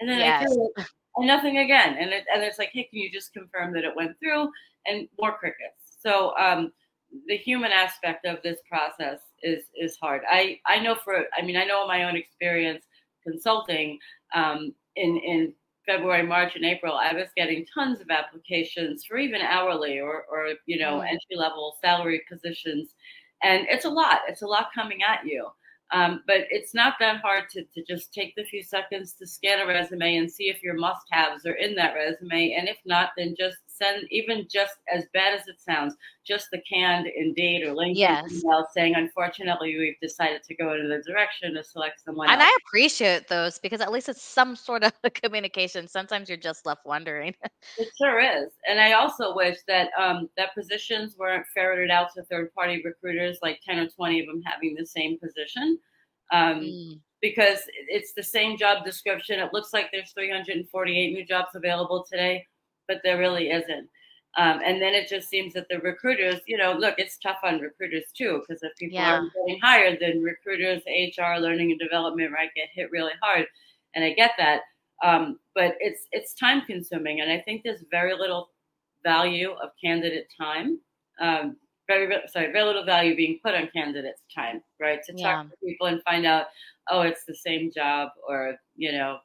And 0.00 0.08
then 0.08 0.20
yes. 0.20 0.50
I 0.50 0.54
do 0.54 0.72
it, 0.76 0.86
and 1.16 1.26
nothing 1.26 1.58
again. 1.58 1.98
And 2.00 2.10
it, 2.12 2.24
and 2.32 2.42
it's 2.42 2.58
like, 2.58 2.70
"Hey, 2.72 2.84
can 2.84 3.00
you 3.00 3.10
just 3.12 3.34
confirm 3.34 3.74
that 3.74 3.84
it 3.84 3.94
went 3.94 4.18
through?" 4.18 4.50
And 4.86 5.08
more 5.20 5.36
crickets. 5.36 5.79
So 6.02 6.34
um, 6.38 6.72
the 7.26 7.36
human 7.36 7.72
aspect 7.72 8.26
of 8.26 8.38
this 8.42 8.58
process 8.68 9.20
is 9.42 9.64
is 9.76 9.96
hard. 10.00 10.22
I 10.30 10.58
I 10.66 10.80
know 10.80 10.94
for 10.94 11.24
I 11.36 11.42
mean 11.42 11.56
I 11.56 11.64
know 11.64 11.86
my 11.86 12.04
own 12.04 12.16
experience 12.16 12.84
consulting 13.26 13.98
um, 14.34 14.74
in 14.96 15.16
in 15.18 15.52
February, 15.86 16.22
March, 16.22 16.54
and 16.56 16.64
April, 16.64 16.94
I 16.94 17.12
was 17.14 17.28
getting 17.36 17.66
tons 17.74 18.00
of 18.00 18.10
applications 18.10 19.04
for 19.04 19.18
even 19.18 19.40
hourly 19.40 19.98
or 19.98 20.24
or 20.30 20.54
you 20.66 20.78
know 20.78 21.00
mm. 21.00 21.04
entry 21.08 21.36
level 21.36 21.76
salary 21.80 22.22
positions, 22.30 22.94
and 23.42 23.66
it's 23.68 23.84
a 23.84 23.90
lot. 23.90 24.20
It's 24.28 24.42
a 24.42 24.46
lot 24.46 24.68
coming 24.74 25.00
at 25.02 25.24
you. 25.24 25.48
Um, 25.92 26.22
but 26.24 26.42
it's 26.50 26.72
not 26.72 26.94
that 27.00 27.20
hard 27.20 27.50
to, 27.50 27.64
to 27.64 27.82
just 27.84 28.14
take 28.14 28.36
the 28.36 28.44
few 28.44 28.62
seconds 28.62 29.14
to 29.14 29.26
scan 29.26 29.58
a 29.58 29.66
resume 29.66 30.18
and 30.18 30.30
see 30.30 30.48
if 30.48 30.62
your 30.62 30.74
must 30.74 31.04
haves 31.10 31.44
are 31.46 31.54
in 31.54 31.74
that 31.74 31.94
resume. 31.94 32.54
And 32.56 32.68
if 32.68 32.76
not, 32.86 33.10
then 33.16 33.34
just 33.36 33.58
send, 33.80 34.06
even 34.10 34.46
just 34.50 34.74
as 34.92 35.04
bad 35.12 35.38
as 35.38 35.46
it 35.48 35.60
sounds, 35.60 35.94
just 36.26 36.48
the 36.52 36.60
canned 36.70 37.06
Indeed 37.06 37.62
or 37.62 37.74
LinkedIn 37.74 37.96
yes. 37.96 38.32
email 38.32 38.66
saying, 38.72 38.94
unfortunately, 38.94 39.76
we've 39.78 39.98
decided 40.00 40.42
to 40.44 40.54
go 40.54 40.74
in 40.74 40.88
the 40.88 41.02
direction 41.06 41.54
to 41.54 41.64
select 41.64 42.02
someone. 42.04 42.28
And 42.28 42.40
else. 42.40 42.50
I 42.50 42.58
appreciate 42.66 43.28
those 43.28 43.58
because 43.58 43.80
at 43.80 43.90
least 43.90 44.08
it's 44.08 44.22
some 44.22 44.56
sort 44.56 44.84
of 44.84 44.92
communication. 45.14 45.88
Sometimes 45.88 46.28
you're 46.28 46.38
just 46.38 46.66
left 46.66 46.84
wondering. 46.84 47.34
it 47.78 47.88
sure 47.98 48.20
is. 48.20 48.50
And 48.68 48.80
I 48.80 48.92
also 48.92 49.34
wish 49.34 49.58
that 49.66 49.90
um, 49.98 50.28
that 50.36 50.54
positions 50.54 51.16
weren't 51.18 51.46
ferreted 51.54 51.90
out 51.90 52.08
to 52.14 52.22
third 52.24 52.52
party 52.54 52.82
recruiters, 52.84 53.38
like 53.42 53.60
10 53.66 53.78
or 53.78 53.88
20 53.88 54.20
of 54.20 54.26
them 54.26 54.42
having 54.44 54.74
the 54.78 54.86
same 54.86 55.18
position. 55.18 55.78
Um, 56.32 56.60
mm. 56.60 57.00
Because 57.20 57.58
it's 57.88 58.14
the 58.14 58.22
same 58.22 58.56
job 58.56 58.82
description. 58.82 59.40
It 59.40 59.52
looks 59.52 59.74
like 59.74 59.90
there's 59.92 60.12
348 60.12 61.12
new 61.12 61.26
jobs 61.26 61.50
available 61.54 62.06
today 62.08 62.46
but 62.90 63.00
there 63.04 63.18
really 63.18 63.50
isn't. 63.50 63.88
Um, 64.36 64.60
and 64.64 64.82
then 64.82 64.94
it 64.94 65.08
just 65.08 65.28
seems 65.28 65.54
that 65.54 65.66
the 65.70 65.78
recruiters, 65.78 66.40
you 66.46 66.56
know, 66.56 66.72
look, 66.72 66.96
it's 66.98 67.18
tough 67.18 67.38
on 67.44 67.60
recruiters 67.60 68.04
too, 68.16 68.40
because 68.40 68.62
if 68.64 68.72
people 68.78 68.98
yeah. 68.98 69.12
aren't 69.12 69.32
getting 69.32 69.60
hired, 69.62 69.98
then 70.00 70.22
recruiters, 70.22 70.82
HR, 70.86 71.38
learning 71.38 71.70
and 71.70 71.80
development, 71.80 72.32
right, 72.32 72.50
get 72.56 72.68
hit 72.74 72.90
really 72.90 73.12
hard. 73.22 73.46
And 73.94 74.04
I 74.04 74.12
get 74.12 74.32
that. 74.38 74.62
Um, 75.04 75.38
but 75.54 75.76
it's 75.80 76.02
it's 76.12 76.34
time 76.34 76.62
consuming, 76.66 77.22
and 77.22 77.32
I 77.32 77.40
think 77.40 77.62
there's 77.62 77.84
very 77.90 78.14
little 78.14 78.50
value 79.02 79.52
of 79.52 79.70
candidate 79.82 80.26
time. 80.38 80.78
Um, 81.20 81.56
very 81.88 82.14
sorry, 82.26 82.52
very 82.52 82.64
little 82.64 82.84
value 82.84 83.16
being 83.16 83.38
put 83.42 83.54
on 83.54 83.70
candidates' 83.74 84.22
time, 84.34 84.60
right? 84.78 85.00
To 85.06 85.12
talk 85.12 85.20
yeah. 85.20 85.42
to 85.44 85.66
people 85.66 85.86
and 85.86 86.02
find 86.02 86.26
out, 86.26 86.46
oh, 86.90 87.00
it's 87.00 87.24
the 87.26 87.34
same 87.34 87.70
job, 87.74 88.10
or 88.28 88.56
you 88.76 88.92
know, 88.92 89.18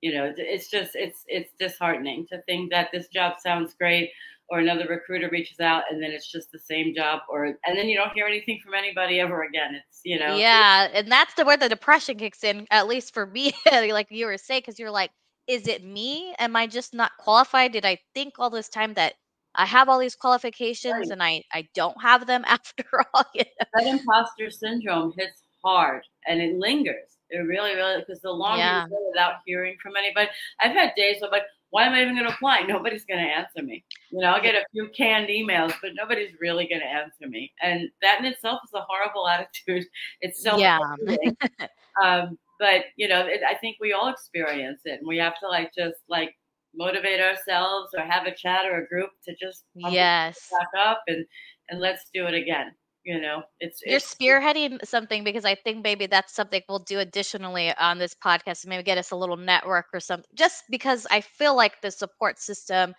you 0.00 0.14
know 0.14 0.32
it's 0.36 0.70
just 0.70 0.92
it's 0.94 1.24
it's 1.26 1.52
disheartening 1.58 2.26
to 2.26 2.40
think 2.42 2.70
that 2.70 2.88
this 2.92 3.08
job 3.08 3.34
sounds 3.38 3.74
great 3.74 4.10
or 4.50 4.58
another 4.58 4.86
recruiter 4.88 5.28
reaches 5.30 5.60
out 5.60 5.84
and 5.90 6.02
then 6.02 6.10
it's 6.10 6.30
just 6.30 6.50
the 6.50 6.58
same 6.58 6.92
job 6.94 7.20
or 7.28 7.46
and 7.46 7.78
then 7.78 7.88
you 7.88 7.96
don't 7.96 8.12
hear 8.12 8.26
anything 8.26 8.58
from 8.62 8.74
anybody 8.74 9.20
ever 9.20 9.44
again. 9.44 9.74
It's 9.76 10.00
you 10.04 10.18
know 10.18 10.36
yeah 10.36 10.88
and 10.92 11.10
that's 11.10 11.34
the 11.34 11.44
where 11.44 11.56
the 11.56 11.68
depression 11.68 12.18
kicks 12.18 12.42
in 12.44 12.66
at 12.70 12.88
least 12.88 13.14
for 13.14 13.26
me 13.26 13.52
like 13.72 14.08
you 14.10 14.26
were 14.26 14.36
saying 14.36 14.62
because 14.62 14.78
you're 14.78 14.90
like 14.90 15.10
is 15.46 15.66
it 15.66 15.84
me? 15.84 16.34
Am 16.38 16.56
i 16.56 16.66
just 16.66 16.94
not 16.94 17.12
qualified? 17.18 17.72
Did 17.72 17.84
i 17.84 17.98
think 18.14 18.34
all 18.38 18.50
this 18.50 18.68
time 18.68 18.94
that 18.94 19.14
i 19.54 19.66
have 19.66 19.88
all 19.88 19.98
these 19.98 20.16
qualifications 20.16 20.94
right. 20.94 21.10
and 21.10 21.22
i 21.22 21.42
i 21.52 21.66
don't 21.74 22.00
have 22.02 22.26
them 22.26 22.44
after 22.46 22.84
all? 23.14 23.24
You 23.34 23.44
know? 23.44 23.66
that 23.74 23.86
imposter 23.86 24.50
syndrome 24.50 25.12
hits 25.16 25.42
hard 25.64 26.02
and 26.26 26.40
it 26.40 26.56
lingers 26.56 27.19
it 27.30 27.38
really, 27.38 27.74
really, 27.74 28.00
because 28.00 28.20
the 28.20 28.30
longer 28.30 28.58
yeah. 28.58 28.84
you 28.84 28.90
go 28.90 29.08
without 29.08 29.34
hearing 29.46 29.76
from 29.82 29.96
anybody, 29.96 30.28
I've 30.60 30.72
had 30.72 30.92
days 30.96 31.20
where 31.20 31.28
I'm 31.28 31.32
like, 31.32 31.46
why 31.70 31.84
am 31.84 31.92
I 31.92 32.02
even 32.02 32.14
going 32.14 32.26
to 32.26 32.34
apply? 32.34 32.62
Nobody's 32.62 33.04
going 33.04 33.24
to 33.24 33.30
answer 33.30 33.62
me. 33.62 33.84
You 34.10 34.20
know, 34.20 34.28
I'll 34.28 34.42
get 34.42 34.56
a 34.56 34.64
few 34.72 34.88
canned 34.96 35.28
emails, 35.28 35.72
but 35.80 35.92
nobody's 35.94 36.32
really 36.40 36.66
going 36.68 36.80
to 36.80 36.86
answer 36.86 37.28
me. 37.28 37.52
And 37.62 37.88
that 38.02 38.18
in 38.18 38.26
itself 38.26 38.60
is 38.64 38.74
a 38.74 38.84
horrible 38.88 39.28
attitude. 39.66 39.86
It's 40.20 40.42
so 40.42 40.58
yeah. 40.58 40.78
um, 42.02 42.38
but 42.58 42.86
you 42.96 43.08
know, 43.08 43.26
it, 43.26 43.40
I 43.48 43.54
think 43.54 43.76
we 43.80 43.92
all 43.92 44.08
experience 44.08 44.82
it, 44.84 44.98
and 44.98 45.08
we 45.08 45.16
have 45.18 45.38
to 45.40 45.48
like 45.48 45.72
just 45.74 45.98
like 46.08 46.34
motivate 46.74 47.20
ourselves 47.20 47.90
or 47.96 48.04
have 48.04 48.26
a 48.26 48.34
chat 48.34 48.66
or 48.66 48.82
a 48.82 48.86
group 48.86 49.10
to 49.24 49.34
just 49.40 49.64
yes 49.74 50.50
back 50.52 50.68
up 50.78 51.02
and 51.08 51.26
and 51.68 51.80
let's 51.80 52.04
do 52.14 52.26
it 52.26 52.34
again 52.34 52.70
you 53.04 53.20
know 53.20 53.42
it's 53.60 53.80
you're 53.84 53.96
it's, 53.96 54.14
spearheading 54.14 54.84
something 54.84 55.24
because 55.24 55.44
i 55.44 55.54
think 55.54 55.82
maybe 55.82 56.06
that's 56.06 56.34
something 56.34 56.60
we'll 56.68 56.78
do 56.80 56.98
additionally 56.98 57.72
on 57.76 57.98
this 57.98 58.14
podcast 58.14 58.66
maybe 58.66 58.82
get 58.82 58.98
us 58.98 59.10
a 59.10 59.16
little 59.16 59.36
network 59.36 59.86
or 59.94 60.00
something 60.00 60.28
just 60.34 60.64
because 60.70 61.06
i 61.10 61.20
feel 61.20 61.56
like 61.56 61.80
the 61.80 61.90
support 61.90 62.38
system 62.38 62.94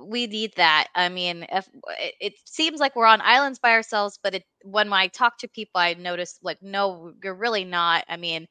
we 0.00 0.26
need 0.26 0.52
that. 0.56 0.88
I 0.94 1.08
mean 1.08 1.46
if 1.50 1.68
it, 2.00 2.14
it 2.20 2.32
seems 2.44 2.80
like 2.80 2.96
we're 2.96 3.06
on 3.06 3.20
islands 3.20 3.58
by 3.58 3.70
ourselves 3.70 4.18
but 4.22 4.34
it 4.34 4.44
when 4.64 4.92
i 4.92 5.06
talk 5.08 5.38
to 5.38 5.48
people 5.48 5.80
i 5.80 5.94
notice 5.94 6.38
like 6.42 6.58
no 6.62 7.12
you're 7.22 7.34
really 7.34 7.64
not. 7.64 8.04
I 8.08 8.16
mean 8.16 8.46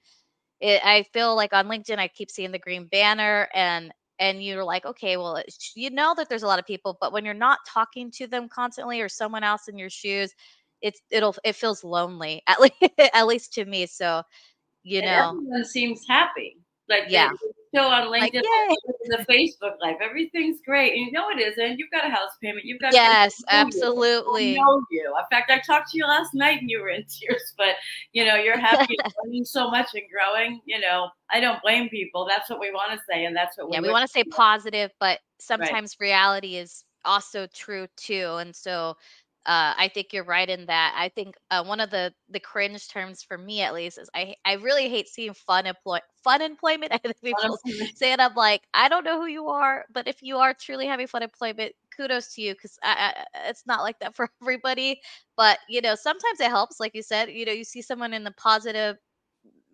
it, 0.61 0.81
i 0.85 1.03
feel 1.13 1.35
like 1.35 1.53
on 1.53 1.67
linkedin 1.67 1.99
i 1.99 2.07
keep 2.07 2.31
seeing 2.31 2.51
the 2.51 2.59
green 2.59 2.87
banner 2.87 3.49
and 3.53 3.91
and 4.19 4.43
you're 4.43 4.63
like 4.63 4.85
okay 4.85 5.17
well 5.17 5.41
you 5.75 5.89
know 5.89 6.13
that 6.15 6.29
there's 6.29 6.43
a 6.43 6.47
lot 6.47 6.59
of 6.59 6.65
people 6.65 6.97
but 7.01 7.11
when 7.11 7.25
you're 7.25 7.33
not 7.33 7.59
talking 7.67 8.11
to 8.11 8.27
them 8.27 8.47
constantly 8.47 9.01
or 9.01 9.09
someone 9.09 9.43
else 9.43 9.67
in 9.67 9.77
your 9.77 9.89
shoes 9.89 10.33
it's 10.83 11.01
it'll 11.09 11.35
it 11.43 11.55
feels 11.55 11.83
lonely 11.83 12.43
at 12.47 12.59
least 12.59 12.75
at 13.13 13.25
least 13.25 13.53
to 13.53 13.65
me. 13.65 13.87
So 13.87 14.21
you 14.83 14.99
and 14.99 15.07
know, 15.07 15.29
everyone 15.29 15.65
seems 15.65 16.05
happy. 16.07 16.57
but 16.89 17.09
yeah. 17.09 17.31
still 17.69 17.85
on 17.85 18.07
LinkedIn, 18.07 18.43
like, 18.43 18.77
the 19.05 19.25
Facebook 19.29 19.75
Live, 19.81 19.95
everything's 20.01 20.59
great. 20.65 20.91
And 20.91 21.05
you 21.05 21.11
know 21.13 21.29
it 21.29 21.39
isn't. 21.39 21.79
You've 21.79 21.89
got 21.89 22.05
a 22.05 22.09
house 22.09 22.31
payment. 22.41 22.65
You've 22.65 22.81
got 22.81 22.93
yes, 22.93 23.41
absolutely. 23.49 24.57
I 24.57 24.61
know 24.61 24.83
you. 24.91 25.15
In 25.17 25.25
fact, 25.31 25.49
I 25.49 25.59
talked 25.59 25.91
to 25.91 25.97
you 25.97 26.05
last 26.05 26.33
night 26.33 26.59
and 26.59 26.69
you 26.69 26.81
were 26.81 26.89
in 26.89 27.05
tears. 27.09 27.53
But 27.57 27.75
you 28.11 28.25
know, 28.25 28.35
you're 28.35 28.59
happy, 28.59 28.97
learning 29.23 29.45
so 29.45 29.71
much 29.71 29.87
and 29.93 30.03
growing. 30.11 30.59
You 30.65 30.81
know, 30.81 31.09
I 31.31 31.39
don't 31.39 31.61
blame 31.61 31.87
people. 31.87 32.27
That's 32.27 32.49
what 32.49 32.59
we 32.59 32.71
want 32.71 32.91
to 32.91 32.99
say, 33.09 33.23
and 33.23 33.35
that's 33.35 33.57
what 33.57 33.71
yeah, 33.71 33.79
we 33.79 33.89
want 33.89 34.05
to 34.05 34.11
say 34.11 34.25
positive, 34.25 34.91
but 34.99 35.19
sometimes 35.39 35.95
right. 35.99 36.07
reality 36.07 36.57
is 36.57 36.83
also 37.05 37.47
true 37.47 37.87
too. 37.97 38.35
And 38.39 38.55
so 38.55 38.95
uh, 39.45 39.73
I 39.77 39.89
think 39.93 40.13
you're 40.13 40.23
right 40.23 40.49
in 40.49 40.67
that. 40.67 40.93
I 40.97 41.09
think 41.09 41.35
uh, 41.51 41.63
one 41.65 41.79
of 41.79 41.89
the 41.89 42.13
the 42.29 42.39
cringe 42.39 42.87
terms 42.89 43.23
for 43.23 43.37
me, 43.37 43.61
at 43.61 43.73
least, 43.73 43.97
is 43.97 44.09
I 44.15 44.35
I 44.45 44.53
really 44.53 44.89
hate 44.89 45.07
seeing 45.09 45.33
fun 45.33 45.65
employ 45.67 45.99
fun 46.23 46.41
employment. 46.41 46.91
I 46.93 46.97
think 46.97 47.15
people 47.23 47.57
say 47.95 48.13
it. 48.13 48.19
I'm 48.19 48.35
like, 48.35 48.61
I 48.73 48.87
don't 48.89 49.03
know 49.03 49.19
who 49.19 49.27
you 49.27 49.47
are, 49.49 49.85
but 49.91 50.07
if 50.07 50.21
you 50.21 50.37
are 50.37 50.53
truly 50.53 50.87
having 50.87 51.07
fun 51.07 51.23
employment, 51.23 51.73
kudos 51.95 52.33
to 52.35 52.41
you 52.41 52.53
because 52.53 52.77
it's 53.47 53.65
not 53.67 53.81
like 53.81 53.99
that 53.99 54.15
for 54.15 54.29
everybody. 54.41 55.01
But 55.35 55.59
you 55.67 55.81
know, 55.81 55.95
sometimes 55.95 56.39
it 56.39 56.49
helps, 56.49 56.79
like 56.79 56.95
you 56.95 57.03
said. 57.03 57.29
You 57.29 57.45
know, 57.45 57.51
you 57.53 57.63
see 57.65 57.81
someone 57.81 58.13
in 58.13 58.23
the 58.23 58.31
positive, 58.31 58.97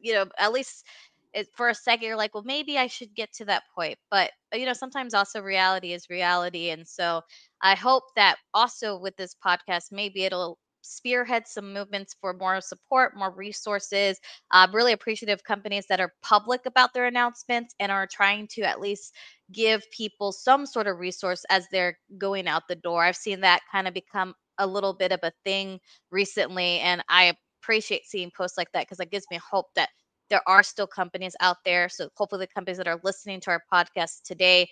you 0.02 0.14
know, 0.14 0.26
at 0.38 0.52
least 0.52 0.86
it, 1.34 1.48
for 1.54 1.70
a 1.70 1.76
second 1.76 2.08
you're 2.08 2.16
like 2.18 2.34
well 2.34 2.44
maybe 2.44 2.78
i 2.80 2.88
should 2.88 3.14
get 3.14 3.32
to 3.32 3.46
that 3.46 3.62
point 3.76 3.98
but 4.10 4.32
you 4.54 4.66
know 4.66 4.74
sometimes 4.74 5.14
also 5.14 5.42
reality 5.42 5.94
is 5.94 6.10
reality 6.10 6.72
and 6.72 6.88
so 6.88 7.22
i 7.62 7.76
hope 7.76 8.04
that 8.16 8.38
also 8.54 8.98
with 9.00 9.16
this 9.18 9.36
podcast 9.46 9.92
maybe 9.92 10.24
it'll 10.24 10.58
spearhead 10.82 11.46
some 11.46 11.74
movements 11.74 12.16
for 12.22 12.34
more 12.34 12.62
support 12.62 13.16
more 13.18 13.32
resources 13.36 14.18
i'm 14.52 14.74
really 14.74 14.94
appreciative 14.94 15.44
companies 15.44 15.86
that 15.90 16.00
are 16.00 16.14
public 16.24 16.62
about 16.66 16.94
their 16.94 17.06
announcements 17.06 17.76
and 17.80 17.92
are 17.92 18.08
trying 18.08 18.48
to 18.48 18.62
at 18.62 18.80
least 18.80 19.14
give 19.52 19.84
people 19.96 20.32
some 20.32 20.66
sort 20.66 20.88
of 20.88 20.98
resource 20.98 21.44
as 21.50 21.68
they're 21.72 21.98
going 22.18 22.48
out 22.48 22.64
the 22.70 22.76
door 22.76 23.04
i've 23.04 23.16
seen 23.16 23.42
that 23.42 23.62
kind 23.72 23.88
of 23.88 23.94
become 23.94 24.34
a 24.58 24.68
little 24.68 24.94
bit 24.94 25.12
of 25.12 25.20
a 25.24 25.32
thing 25.44 25.80
recently 26.12 26.80
and 26.80 27.04
i 27.10 27.34
appreciate 27.62 28.06
seeing 28.06 28.32
posts 28.36 28.58
like 28.58 28.72
that 28.72 28.84
because 28.84 29.00
it 29.02 29.12
gives 29.12 29.26
me 29.30 29.40
hope 29.52 29.68
that 29.76 29.90
there 30.30 30.42
are 30.48 30.64
still 30.64 30.88
companies 30.88 31.36
out 31.40 31.58
there. 31.66 31.90
So 31.90 32.10
hopefully 32.16 32.46
the 32.46 32.54
companies 32.54 32.78
that 32.78 32.88
are 32.88 33.00
listening 33.04 33.42
to 33.42 33.52
our 33.52 33.64
podcast 33.72 34.22
today, 34.24 34.70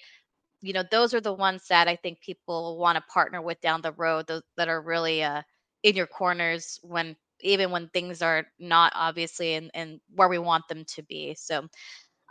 you 0.61 0.73
know, 0.73 0.83
those 0.89 1.13
are 1.13 1.21
the 1.21 1.33
ones 1.33 1.67
that 1.69 1.87
I 1.87 1.95
think 1.95 2.21
people 2.21 2.77
want 2.77 2.97
to 2.97 3.03
partner 3.11 3.41
with 3.41 3.61
down 3.61 3.81
the 3.81 3.91
road, 3.93 4.27
those 4.27 4.41
that 4.57 4.67
are 4.69 4.81
really 4.81 5.23
uh, 5.23 5.41
in 5.83 5.95
your 5.95 6.07
corners 6.07 6.79
when 6.83 7.15
even 7.41 7.71
when 7.71 7.89
things 7.89 8.21
are 8.21 8.45
not 8.59 8.91
obviously 8.95 9.53
in, 9.53 9.69
in 9.73 9.99
where 10.15 10.27
we 10.27 10.39
want 10.39 10.67
them 10.67 10.85
to 10.85 11.03
be. 11.03 11.35
So 11.35 11.67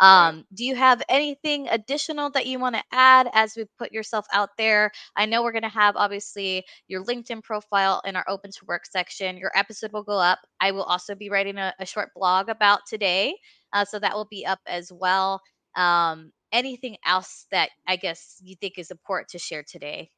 um, 0.00 0.44
do 0.52 0.64
you 0.64 0.74
have 0.74 1.02
anything 1.08 1.68
additional 1.68 2.30
that 2.30 2.46
you 2.46 2.58
want 2.58 2.74
to 2.76 2.82
add 2.92 3.28
as 3.32 3.54
we 3.56 3.64
put 3.78 3.92
yourself 3.92 4.26
out 4.32 4.50
there? 4.58 4.90
I 5.16 5.24
know 5.26 5.42
we're 5.42 5.52
going 5.52 5.62
to 5.62 5.68
have 5.68 5.96
obviously 5.96 6.64
your 6.88 7.04
LinkedIn 7.04 7.42
profile 7.42 8.02
in 8.04 8.16
our 8.16 8.24
open 8.28 8.50
to 8.52 8.64
work 8.66 8.84
section. 8.86 9.38
Your 9.38 9.52
episode 9.54 9.92
will 9.92 10.02
go 10.02 10.18
up. 10.18 10.40
I 10.60 10.72
will 10.72 10.82
also 10.82 11.14
be 11.14 11.30
writing 11.30 11.56
a, 11.56 11.72
a 11.78 11.86
short 11.86 12.10
blog 12.14 12.48
about 12.48 12.80
today. 12.86 13.36
Uh, 13.72 13.84
so 13.84 13.98
that 13.98 14.14
will 14.14 14.28
be 14.30 14.44
up 14.44 14.60
as 14.66 14.92
well. 14.92 15.40
Um, 15.76 16.32
anything 16.52 16.96
else 17.04 17.46
that 17.50 17.70
I 17.86 17.96
guess 17.96 18.40
you 18.42 18.56
think 18.56 18.78
is 18.78 18.90
important 18.90 19.28
to 19.30 19.38
share 19.38 19.62
today? 19.62 20.10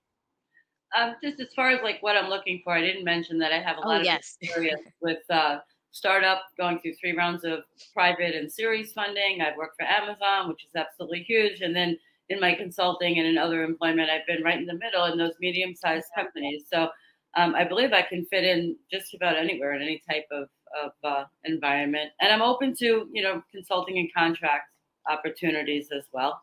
Um, 0.97 1.17
just 1.23 1.39
as 1.41 1.49
far 1.55 1.71
as 1.71 1.83
like 1.83 2.03
what 2.03 2.17
I'm 2.17 2.31
looking 2.31 2.63
for, 2.65 2.73
I 2.73 2.81
didn't 2.81 3.05
mention 3.05 3.39
that 3.39 3.53
I 3.53 3.61
have 3.61 3.77
a 3.77 3.81
oh, 3.85 3.89
lot 3.89 4.01
of 4.01 4.07
yes. 4.07 4.37
experience 4.41 4.83
with 5.03 5.19
uh, 5.31 5.59
startup, 5.91 6.43
going 6.57 6.79
through 6.81 6.95
three 6.95 7.17
rounds 7.17 7.45
of 7.45 7.61
private 7.93 8.35
and 8.35 8.51
series 8.51 8.93
funding. 8.93 9.41
I've 9.41 9.57
worked 9.57 9.77
for 9.79 9.87
Amazon, 9.87 10.49
which 10.49 10.65
is 10.65 10.75
absolutely 10.75 11.23
huge. 11.23 11.61
And 11.61 11.75
then 11.75 11.99
in 12.29 12.41
my 12.41 12.55
consulting 12.55 13.19
and 13.19 13.27
in 13.27 13.39
other 13.39 13.63
employment, 13.65 14.11
I've 14.11 14.27
been 14.27 14.43
right 14.43 14.59
in 14.59 14.67
the 14.67 14.79
middle 14.79 15.05
in 15.05 15.19
those 15.19 15.35
medium 15.41 15.75
sized 15.75 16.07
companies. 16.15 16.65
So 16.73 16.89
um, 17.37 17.55
I 17.55 17.65
believe 17.65 17.93
I 17.93 18.03
can 18.03 18.25
fit 18.27 18.45
in 18.45 18.77
just 18.91 19.15
about 19.15 19.37
anywhere 19.37 19.75
in 19.75 19.83
any 19.83 20.03
type 20.09 20.27
of, 20.31 20.49
of 20.83 20.93
uh, 21.05 21.25
environment. 21.45 22.11
And 22.21 22.33
I'm 22.33 22.43
open 22.43 22.75
to, 22.77 23.09
you 23.13 23.23
know, 23.23 23.43
consulting 23.53 23.99
and 23.99 24.09
contract 24.15 24.71
opportunities 25.09 25.89
as 25.97 26.05
well. 26.13 26.43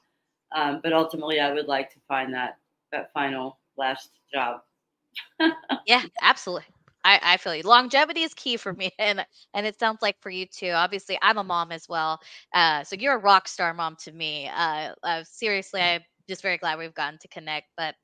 Um, 0.56 0.80
but 0.84 0.94
ultimately, 0.94 1.40
I 1.40 1.54
would 1.54 1.68
like 1.68 1.92
to 1.94 2.00
find 2.08 2.34
that, 2.34 2.58
that 2.92 3.12
final 3.14 3.60
last 3.78 4.12
job. 4.34 4.62
yeah, 5.86 6.04
absolutely. 6.22 6.66
I, 7.04 7.20
I 7.22 7.38
feel 7.38 7.56
you. 7.56 7.64
Longevity 7.64 8.24
is 8.24 8.34
key 8.34 8.58
for 8.58 8.74
me, 8.74 8.92
and 9.00 9.26
and 9.54 9.66
it 9.66 9.80
sounds 9.80 10.02
like 10.02 10.20
for 10.22 10.30
you 10.30 10.46
too. 10.48 10.72
Obviously, 10.72 11.18
I'm 11.22 11.38
a 11.38 11.44
mom 11.44 11.72
as 11.72 11.88
well, 11.88 12.20
uh, 12.54 12.84
so 12.84 12.96
you're 12.96 13.16
a 13.16 13.20
rock 13.20 13.48
star 13.48 13.74
mom 13.74 13.96
to 14.04 14.12
me. 14.12 14.50
Uh, 14.54 14.94
uh, 15.04 15.24
seriously, 15.24 15.82
I'm 15.82 16.02
just 16.28 16.42
very 16.42 16.58
glad 16.58 16.80
we've 16.80 16.94
gotten 16.94 17.20
to 17.20 17.28
connect. 17.28 17.68
But 17.78 17.96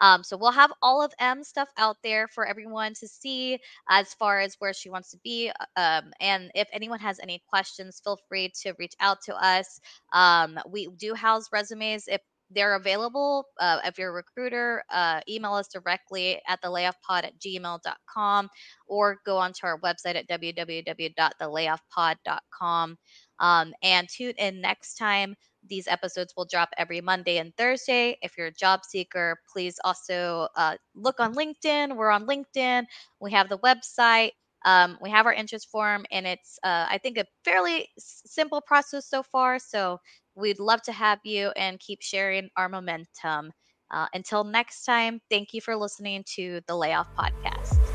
um, 0.00 0.22
so 0.22 0.36
we'll 0.36 0.52
have 0.52 0.72
all 0.82 1.02
of 1.02 1.12
M 1.18 1.44
stuff 1.44 1.68
out 1.76 1.96
there 2.02 2.28
for 2.28 2.46
everyone 2.46 2.94
to 2.94 3.08
see 3.08 3.58
as 3.88 4.14
far 4.14 4.40
as 4.40 4.56
where 4.58 4.72
she 4.72 4.90
wants 4.90 5.10
to 5.12 5.18
be. 5.24 5.50
Uh, 5.76 5.86
um, 5.86 6.12
and 6.20 6.50
if 6.54 6.68
anyone 6.72 7.00
has 7.00 7.18
any 7.20 7.42
questions, 7.48 8.00
feel 8.02 8.18
free 8.28 8.52
to 8.62 8.74
reach 8.78 8.94
out 9.00 9.22
to 9.22 9.34
us. 9.34 9.80
Um, 10.12 10.58
we 10.68 10.88
do 10.96 11.14
house 11.14 11.46
resumes 11.52 12.04
if 12.08 12.20
they're 12.50 12.74
available. 12.74 13.46
Uh, 13.60 13.78
if 13.84 13.98
you're 13.98 14.10
a 14.10 14.12
recruiter, 14.12 14.82
uh, 14.90 15.20
email 15.28 15.54
us 15.54 15.68
directly 15.68 16.40
at 16.48 16.60
the 16.62 16.72
at 16.76 16.94
gmail.com 17.40 18.48
or 18.86 19.18
go 19.24 19.38
onto 19.38 19.66
our 19.66 19.80
website 19.80 20.16
at 20.16 20.28
www.thelayoffpod.com. 20.28 22.98
Um, 23.38 23.74
and 23.82 24.08
tune 24.08 24.34
in 24.38 24.60
next 24.60 24.94
time. 24.94 25.36
These 25.68 25.88
episodes 25.88 26.34
will 26.36 26.46
drop 26.50 26.70
every 26.76 27.00
Monday 27.00 27.38
and 27.38 27.54
Thursday. 27.56 28.16
If 28.22 28.36
you're 28.36 28.48
a 28.48 28.52
job 28.52 28.84
seeker, 28.84 29.40
please 29.52 29.78
also 29.84 30.48
uh, 30.56 30.76
look 30.94 31.20
on 31.20 31.34
LinkedIn. 31.34 31.96
We're 31.96 32.10
on 32.10 32.26
LinkedIn. 32.26 32.84
We 33.20 33.32
have 33.32 33.48
the 33.48 33.58
website. 33.58 34.30
Um, 34.64 34.98
we 35.00 35.10
have 35.10 35.26
our 35.26 35.32
interest 35.32 35.68
form, 35.70 36.04
and 36.10 36.26
it's, 36.26 36.58
uh, 36.64 36.86
I 36.90 36.98
think, 36.98 37.18
a 37.18 37.26
fairly 37.44 37.88
simple 37.98 38.60
process 38.60 39.08
so 39.08 39.22
far. 39.22 39.58
So 39.58 39.98
We'd 40.36 40.60
love 40.60 40.82
to 40.82 40.92
have 40.92 41.18
you 41.24 41.48
and 41.56 41.80
keep 41.80 42.02
sharing 42.02 42.50
our 42.56 42.68
momentum. 42.68 43.52
Uh, 43.90 44.06
until 44.12 44.44
next 44.44 44.84
time, 44.84 45.20
thank 45.30 45.54
you 45.54 45.60
for 45.60 45.76
listening 45.76 46.24
to 46.34 46.60
the 46.66 46.76
Layoff 46.76 47.08
Podcast. 47.18 47.85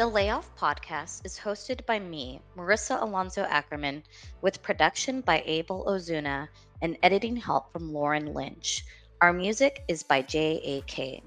The 0.00 0.06
Layoff 0.06 0.56
Podcast 0.56 1.26
is 1.26 1.38
hosted 1.38 1.84
by 1.84 1.98
me, 1.98 2.40
Marissa 2.56 3.02
Alonzo 3.02 3.42
Ackerman, 3.42 4.02
with 4.40 4.62
production 4.62 5.20
by 5.20 5.42
Abel 5.44 5.84
Ozuna 5.86 6.48
and 6.80 6.96
editing 7.02 7.36
help 7.36 7.70
from 7.70 7.92
Lauren 7.92 8.32
Lynch. 8.32 8.86
Our 9.20 9.34
music 9.34 9.84
is 9.88 10.02
by 10.02 10.22
J.A.K. 10.22 11.22